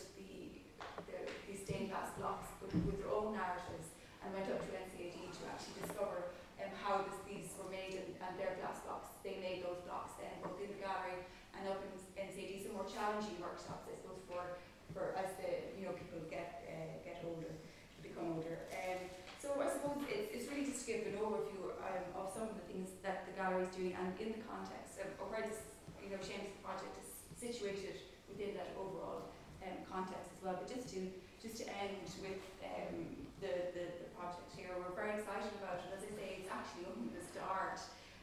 [1.09, 3.93] the, the these stained glass blocks with, with their own narratives
[4.25, 8.09] and went up to NCAD to actually discover um, how this, these were made and,
[8.23, 9.13] and their glass blocks.
[9.27, 11.27] They made those blocks then both in the gallery
[11.59, 12.63] and up in NCAD.
[12.65, 14.63] Some more challenging workshops, I suppose, for,
[14.95, 17.53] for as the you know people get uh, get older,
[18.01, 18.71] become older.
[18.73, 19.03] Um,
[19.43, 22.55] so I suppose it's, it's really just to give an overview um, of some of
[22.55, 25.67] the things that the gallery is doing and in the context of, of where this
[25.99, 27.99] you know Seamus project is situated
[28.31, 29.32] within that overall
[29.93, 30.57] context as well.
[30.57, 35.19] But just to just to end with um, the, the, the project here, we're very
[35.21, 35.91] excited about it.
[35.93, 37.83] As I say, it's actually only the start.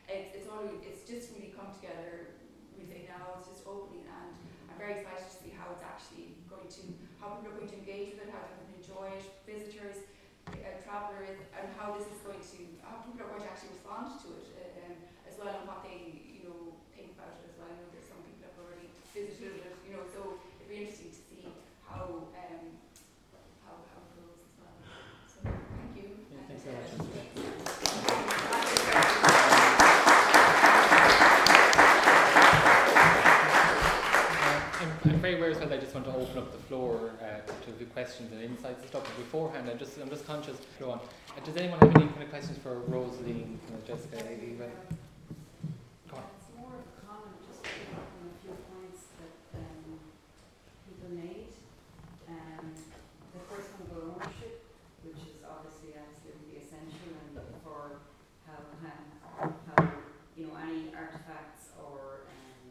[0.10, 2.34] It's, it's only it's just really come together.
[2.74, 4.32] We say now it's just opening, and
[4.72, 6.82] I'm very excited to see how it's actually going to
[7.22, 10.00] how people are going to engage with it, how people enjoy it, visitors,
[10.48, 14.16] uh, travellers, and how this is going to how people are going to actually respond
[14.24, 14.96] to it uh, um,
[15.28, 17.68] as well, and what they you know think about it as well.
[17.68, 21.12] I know there's some people have already visited it, you know, so it'd be interesting
[21.12, 21.44] to see
[21.84, 22.80] how um,
[23.68, 24.72] how how it goes as well.
[25.28, 26.16] So thank you.
[26.32, 26.88] Yeah, thanks very much.
[34.42, 35.74] Uh, I'm, I'm very aware as well.
[35.74, 38.88] I just want to open up the floor uh, to the questions and insights and
[38.88, 39.04] stuff.
[39.04, 40.56] But beforehand, I'm just I'm just conscious.
[40.80, 41.00] Go on.
[41.36, 44.72] Uh, does anyone have any kind of questions for Rosaleen, Jessica, Eva?
[46.08, 46.24] Go on.
[46.40, 50.00] It's more of a comment, just to pick up on a few points that um,
[50.88, 51.52] people made.
[52.32, 52.72] Um,
[53.36, 54.64] the first one about ownership,
[55.04, 57.36] which is obviously absolutely essential and
[57.68, 58.00] for
[58.48, 59.92] how, how, how
[60.40, 62.64] you know, any artifacts or um,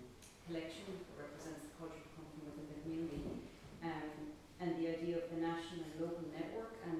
[0.48, 3.44] collection that represents the culture come from within the community.
[3.84, 6.74] Um, and the idea of the national and local network.
[6.82, 6.98] And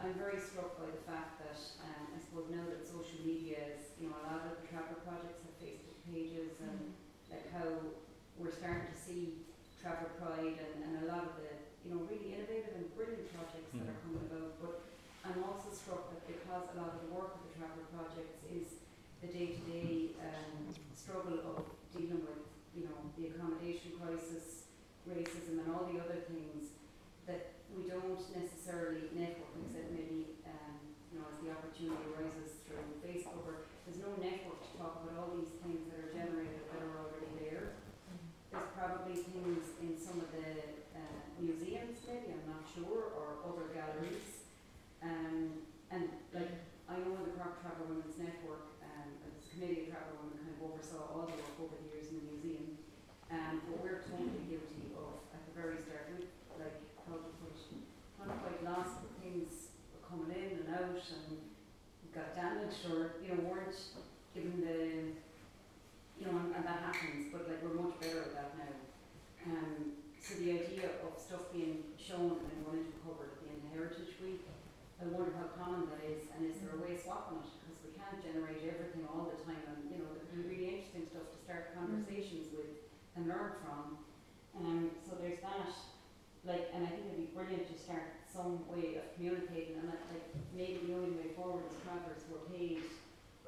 [0.00, 3.92] I'm very struck by the fact that um, I suppose now that social media is,
[4.00, 6.96] you know, a lot of the travel projects have Facebook pages and
[7.28, 7.68] like how
[8.40, 9.44] we're starting to see
[10.44, 11.48] Pride and, and a lot of the,
[11.88, 14.60] you know, really innovative and brilliant projects that are coming about.
[14.60, 14.84] But
[15.24, 18.84] I'm also struck that because a lot of the work of the travel projects is
[19.24, 21.64] the day-to-day um, struggle of
[21.96, 22.44] dealing with,
[22.76, 24.68] you know, the accommodation crisis,
[25.08, 26.76] racism and all the other things
[27.24, 30.76] that we don't necessarily network except maybe um,
[31.12, 35.12] you know as the opportunity arises through Facebook or there's no network to talk about
[35.20, 37.76] all these things that are generated that are already there.
[38.48, 42.00] There's probably things in some of the uh, museums
[42.82, 44.50] or other galleries.
[44.98, 45.62] Um,
[45.94, 46.50] and like
[46.90, 50.50] I know in the Cork Travel Women's Network, um, as committee of Travel Women kind
[50.50, 52.82] of oversaw all the work over the years in the museum.
[53.30, 56.26] Um, but we're totally guilty of at the very start, we
[56.58, 57.82] like how to put it,
[58.26, 61.38] not quite lost, things were coming in and out and
[62.14, 63.74] got damaged or, you know, weren't
[64.34, 65.14] given the,
[66.18, 68.74] you know, and, and that happens, but like we're much better at that now.
[69.50, 74.44] Um, so the idea of stuff being shown and at the end of Heritage Week,
[75.00, 77.48] I wonder how common that is and is there a way of swapping it?
[77.64, 81.08] Because we can't generate everything all the time and, you know, there'd be really interesting
[81.08, 84.04] stuff to start conversations with and learn from.
[84.52, 85.72] Um, so there's that
[86.44, 90.04] like, and I think it'd be brilliant to start some way of communicating, and that,
[90.12, 92.84] like, maybe the only way forward is travellers were paid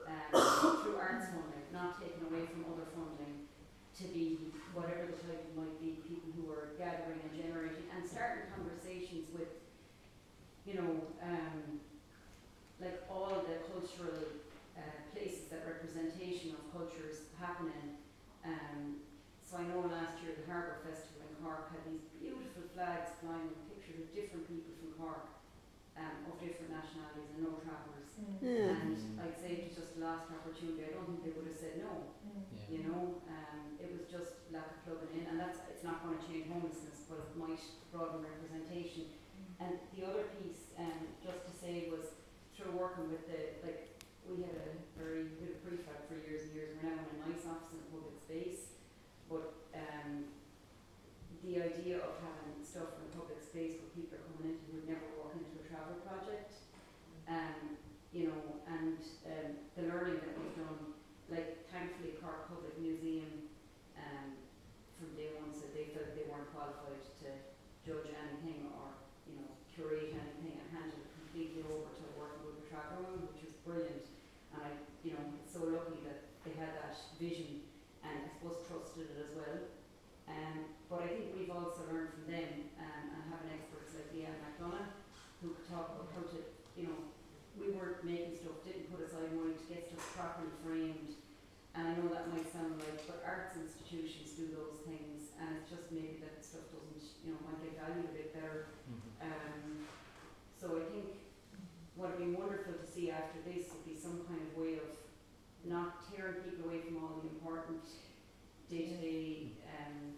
[0.09, 3.46] um, through arts funding, not taken away from other funding,
[3.99, 8.45] to be whatever the type might be, people who are gathering and generating, and starting
[8.53, 9.49] conversations with,
[10.69, 11.81] you know, um,
[12.77, 14.21] like all the cultural
[14.77, 14.81] uh,
[15.17, 17.97] places that representation of cultures happening.
[18.45, 19.01] Um,
[19.41, 21.16] so I know last year the Harbour Festival
[26.47, 28.11] different nationalities and no travellers.
[28.17, 28.47] Mm.
[28.47, 30.87] And I'd say it was just the last opportunity.
[30.87, 32.15] I don't think they would have said no.
[32.23, 32.47] Mm.
[32.55, 32.71] Yeah.
[32.71, 36.17] You know, um, it was just lack of plugging in, and that's it's not going
[36.17, 37.61] to change homelessness, but it might
[37.91, 39.11] broaden representation.
[39.11, 39.67] Mm.
[39.67, 42.23] And the other piece, um, just to say, was
[42.55, 44.69] through working with the like we had a
[44.99, 46.75] very good prefab for years and years.
[46.79, 48.75] We're now in a nice office in a public space,
[49.31, 50.35] but um,
[51.47, 54.83] the idea of having stuff in a public space where people are coming in who
[54.83, 56.57] would never walk into travel project,
[57.29, 57.77] um,
[58.09, 58.97] you know, and
[59.29, 60.97] um, the learning that we've done,
[61.29, 63.53] like thankfully Cork Public Museum,
[64.01, 64.41] um,
[64.97, 67.29] from day one said they felt they weren't qualified to
[67.85, 68.97] judge anything or
[69.29, 73.05] you know curate anything and handed it completely over to a work of the tracker
[73.29, 74.09] which was brilliant.
[74.57, 74.71] And I,
[75.05, 77.69] you know, so lucky that they had that vision
[78.01, 79.69] and I suppose trusted it as well.
[80.25, 84.41] Um, but I think we've also learned from them um, and having experts like Leanne
[84.41, 84.96] McDonagh
[85.47, 86.43] who could talk about how to,
[86.75, 86.99] you know,
[87.55, 91.15] we weren't making stuff, didn't put aside money to get stuff properly framed.
[91.79, 95.71] And I know that might sound like, but arts institutions do those things, and it's
[95.71, 98.75] just maybe that stuff doesn't, you know, might get valued a bit better.
[99.23, 99.87] Um,
[100.59, 101.23] so I think
[101.95, 104.89] what would be wonderful to see after this would be some kind of way of
[105.69, 107.85] not tearing people away from all the important
[108.73, 110.17] day-to-day, um,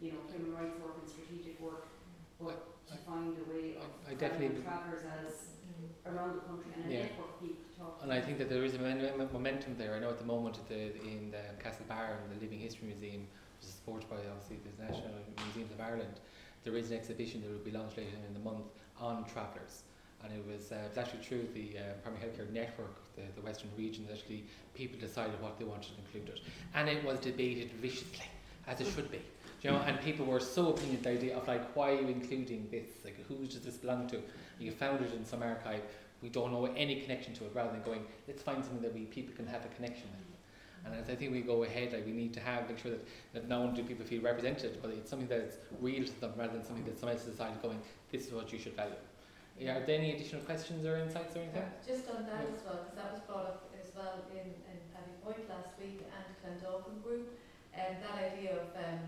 [0.00, 1.90] you know, human rights work and strategic work,
[2.38, 2.79] but
[3.10, 5.34] find a way of I definitely- having travellers as
[6.06, 7.02] around the country and a Yeah.
[7.02, 8.00] network people to talk.
[8.02, 9.94] And I think that there is a men- men- momentum there.
[9.94, 13.22] I know at the moment at the, in the Castlebar and the Living History Museum,
[13.58, 15.12] which is supported by obviously the National
[15.46, 16.20] Museums of Ireland,
[16.64, 18.66] there is an exhibition that will be launched later in the month
[18.98, 19.82] on travellers.
[20.22, 23.40] And it was, uh, it was actually through the uh, Primary Healthcare Network, the, the
[23.40, 26.40] Western region, that actually people decided what they wanted included.
[26.74, 28.26] And it was debated viciously,
[28.66, 29.20] as it should be.
[29.62, 32.68] You know, and people were so opinionated the idea of like, why are you including
[32.70, 32.88] this?
[33.04, 34.22] Like, who does this belong to?
[34.58, 35.82] You found it in some archive.
[36.22, 37.52] We don't know any connection to it.
[37.54, 40.30] Rather than going, let's find something that we people can have a connection with.
[40.84, 43.06] And as I think we go ahead, like we need to have make sure that,
[43.34, 46.54] that not only do people feel represented, but it's something that's real to them rather
[46.54, 47.78] than something that someone else decided going,
[48.10, 48.94] this is what you should value.
[49.58, 51.64] Yeah, are there any additional questions or insights or anything?
[51.86, 52.56] Just on that Yeah.
[52.56, 56.00] as well, because that was brought up as well in, in Pavee Point last week
[56.00, 57.28] and Clondalkin Group,
[57.76, 59.00] and that idea of, um,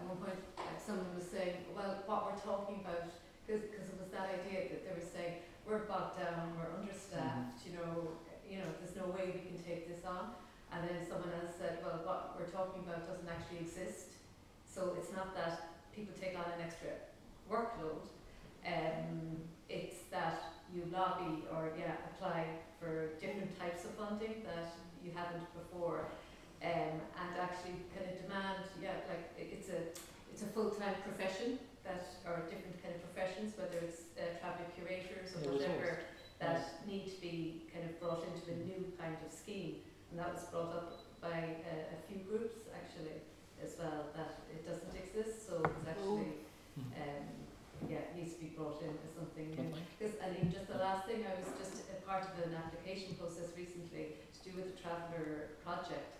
[0.00, 0.40] at one point,
[0.80, 3.12] someone was saying, well, what we're talking about,
[3.44, 7.76] because it was that idea that they were saying, we're bogged down, we're understaffed, you
[7.76, 8.16] know,
[8.48, 10.32] you know, there's no way we can take this on.
[10.72, 14.16] And then someone else said, well, what we're talking about doesn't actually exist.
[14.64, 16.96] So it's not that people take on an extra
[17.50, 18.08] workload,
[18.64, 22.46] um, it's that you lobby or, yeah, apply
[22.78, 24.74] for different types of funding that
[25.04, 26.06] you haven't before.
[26.60, 29.80] Um, and actually kind of demand, yeah, like it's a,
[30.28, 31.56] it's a full-time profession
[31.88, 36.04] that, or different kind of professions, whether it's uh, travel curators or Yeah, whatever, resource.
[36.36, 39.88] that need to be kind of brought into a new kind of scheme.
[40.12, 43.24] And that was brought up by a, a few groups actually
[43.56, 46.44] as well, that it doesn't exist, so it's actually,
[46.76, 46.92] Mhm.
[46.92, 47.24] um,
[47.88, 49.56] yeah, it needs to be brought in as something new.
[49.56, 49.80] Don't.
[49.96, 53.16] Because, I mean, just the last thing, I was just a part of an application
[53.16, 56.19] process recently to do with the Traveller project.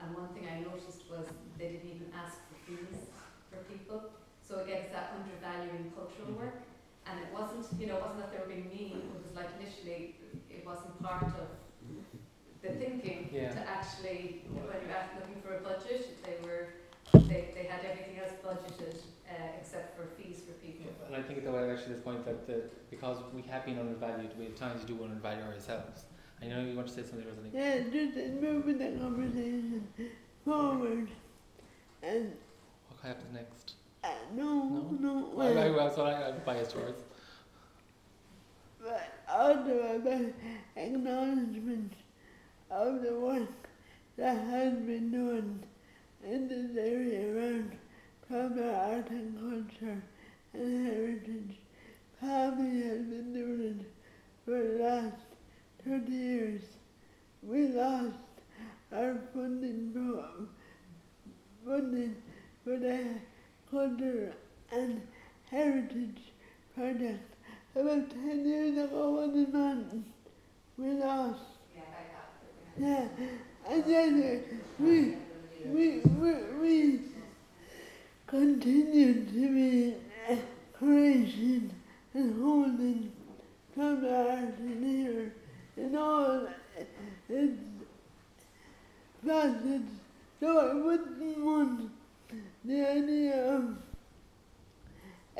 [0.00, 1.26] And one thing I noticed was
[1.58, 3.08] they didn't even ask for fees
[3.50, 4.10] for people.
[4.42, 6.40] So again, it's that undervaluing cultural Mhm.
[6.42, 6.58] work.
[7.06, 9.50] And it wasn't, you know, it wasn't that they were being mean, it was like
[9.60, 10.16] initially,
[10.50, 11.48] it wasn't part of
[12.62, 13.52] the thinking Yeah.
[13.54, 16.62] to actually, when you're looking for a budget, they were,
[17.30, 18.96] they, they had everything else budgeted,
[19.30, 20.90] uh, except for fees for people.
[21.06, 24.36] And I think though I actually this point that, that because we have been undervalued,
[24.38, 26.06] we at times do undervalue ourselves.
[26.42, 27.50] I know you want to say something, Rosalie.
[27.52, 29.88] Yeah, just in moving the conversation
[30.44, 31.08] forward.
[32.02, 32.32] And
[32.88, 33.74] What happens next?
[34.04, 35.30] uh, no, No?
[35.36, 37.02] no, I, I, well, that's what I, I'm biased towards.
[38.82, 40.32] but also about
[40.76, 41.92] acknowledgement
[42.70, 43.48] of the work
[44.16, 45.64] that has been done
[46.24, 47.72] in this area around
[48.28, 50.02] proper art and culture
[50.54, 51.56] and heritage.
[52.20, 53.86] Probably has been doing it
[54.44, 55.16] for the last
[55.86, 56.62] 30 years.
[57.42, 58.16] We lost
[58.92, 60.24] our funding for
[61.64, 62.16] funding
[62.64, 63.04] for the
[63.70, 64.32] culture
[64.72, 65.00] and
[65.48, 66.32] heritage
[66.74, 67.34] project
[67.76, 70.04] about 10 years ago on the mountain.
[70.76, 71.40] We lost.
[72.78, 73.08] Yeah,
[73.70, 75.16] and then we,
[75.64, 77.00] we, we, we
[78.26, 79.94] continue to be
[80.78, 81.72] creation
[82.12, 83.12] and holding
[83.74, 85.32] from the art in here
[85.76, 86.48] in all
[87.28, 87.60] its
[89.26, 89.92] facets.
[90.40, 91.90] So I wouldn't want
[92.64, 93.76] the idea of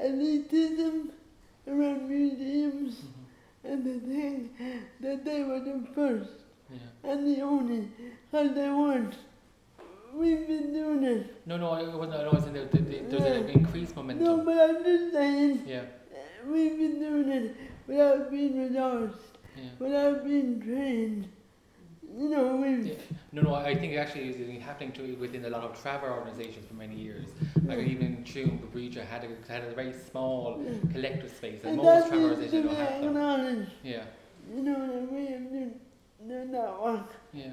[0.02, 1.10] elitism
[1.68, 3.72] around museums mm-hmm.
[3.72, 4.52] and to think
[5.00, 6.30] that they were the first
[6.70, 7.10] Yeah.
[7.10, 7.88] and the only,
[8.30, 9.14] because they weren't.
[10.14, 11.46] We've been doing it.
[11.46, 12.14] No, no, I wasn't.
[12.14, 14.24] I was saying that the, the, there's an increased momentum.
[14.24, 17.56] No, but I'm just saying, Yeah, uh, we've been doing it
[17.86, 19.70] without being resourced, yeah.
[19.78, 21.28] without being trained.
[22.16, 22.64] You know.
[22.64, 22.94] Yeah.
[23.32, 26.64] No, no, I think actually it's been happening to within a lot of travel organisations
[26.66, 27.26] for many years.
[27.64, 30.62] Like even Tune, Breacher had a had a very small
[30.92, 33.66] collective space, and And most travel organisations don't have them.
[33.82, 34.04] Yeah,
[34.54, 37.10] You know, we have done, that work.
[37.34, 37.52] yeah.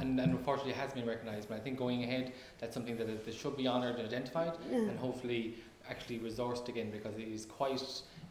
[0.00, 1.48] And, and unfortunately, it has been recognised.
[1.48, 4.78] But I think going ahead, that's something that, that should be honoured and identified, Yeah.
[4.78, 5.54] and hopefully
[5.88, 7.80] actually resourced again because it is quite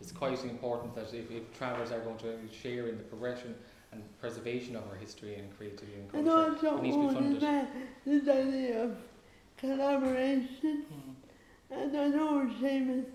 [0.01, 3.55] it's quite important that if, if travellers are going to share in the progression
[3.91, 7.13] and preservation of our history and creativity and And culture, also, it needs to be
[7.13, 7.41] funded.
[8.05, 8.97] this, this idea of
[9.57, 10.85] collaboration.
[10.93, 11.15] Mm.
[11.71, 13.05] And I know Seamus,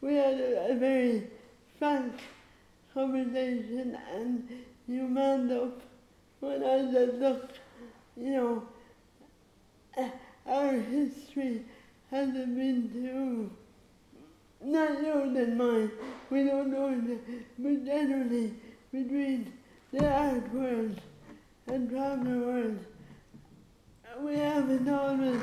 [0.00, 1.28] we had a, a very
[1.78, 2.14] frank
[2.94, 4.48] conversation and
[4.88, 5.80] you manned up
[6.40, 7.50] when I said, look,
[8.16, 8.62] you know,
[10.46, 11.62] our history
[12.10, 13.50] hasn't been too,
[14.66, 15.90] not yours and mine,
[16.30, 17.20] we don't know it,
[17.58, 18.52] but generally
[18.92, 19.52] between
[19.92, 21.00] the art world
[21.68, 22.78] and traveller world,
[24.20, 25.40] we haven't always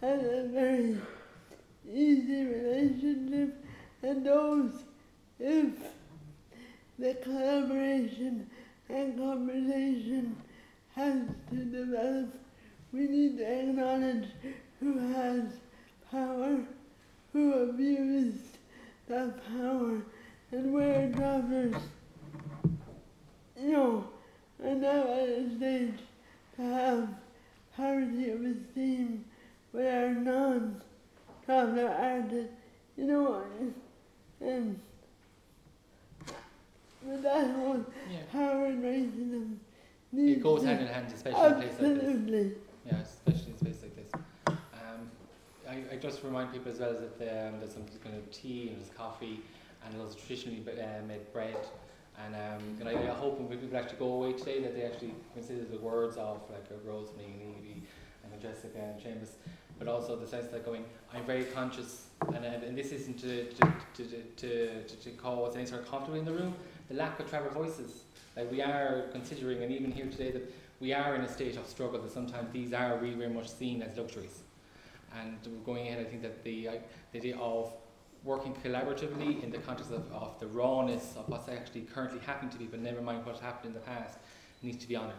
[0.00, 0.98] had a very
[1.90, 3.64] easy relationship.
[4.02, 4.72] And those
[5.40, 5.72] if
[6.98, 8.50] the collaboration
[8.88, 10.36] and conversation
[10.94, 12.34] has to develop,
[12.92, 14.26] we need to acknowledge
[14.80, 15.44] who has
[16.10, 16.58] power,
[17.32, 18.57] who abused
[19.08, 20.02] that power,
[20.52, 21.74] and where travelers,
[23.60, 24.04] you know,
[24.64, 25.98] are now at a stage
[26.56, 27.08] to have
[27.76, 29.24] parity of esteem
[29.72, 30.80] with our non
[31.44, 32.52] traveller artists,
[32.96, 33.42] you know,
[34.40, 34.80] and
[37.02, 38.18] with that whole Yeah.
[38.32, 39.58] power and racism
[40.12, 42.02] It goes hand in hand, especially in places like this.
[42.04, 42.52] Absolutely.
[42.86, 43.87] Yeah, especially in like
[45.68, 48.80] I, I just remind people as well that um, there's some kind of tea and
[48.80, 49.40] there's coffee
[49.84, 51.56] and there's traditionally uh, made bread.
[52.24, 55.14] And, um, and I, I hope when people actually go away today that they actually
[55.34, 57.82] consider the words of like uh, Rosemary and Evie
[58.24, 59.32] and Jessica and Seamus,
[59.78, 60.84] but also the sense that going,
[61.14, 65.10] I'm very conscious, and, and, and this isn't to, to, to, to, to, to, to
[65.10, 66.54] cause any sort of conflict in the room,
[66.88, 68.04] the lack of travel voices.
[68.36, 71.66] Like we are considering, and even here today, that we are in a state of
[71.66, 74.42] struggle that sometimes these are really very much seen as luxuries.
[75.16, 76.72] And going ahead, I think that the, uh,
[77.12, 77.72] the idea of
[78.24, 82.58] working collaboratively in the context of, of the rawness of what's actually currently happening to
[82.58, 84.18] people, never mind what's happened in the past,
[84.62, 85.14] needs to be honoured.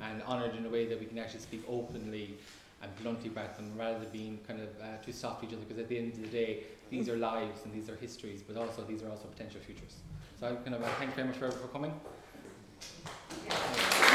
[0.00, 2.36] And honoured in a way that we can actually speak openly
[2.82, 5.62] and bluntly about them rather than being kind of uh, too soft to each other
[5.62, 8.56] because at the end of the day, these are lives and these are histories, but
[8.56, 9.96] also these are also potential futures.
[10.38, 11.92] So I kind of uh, thank you very much for, for coming.
[13.46, 14.13] Yeah.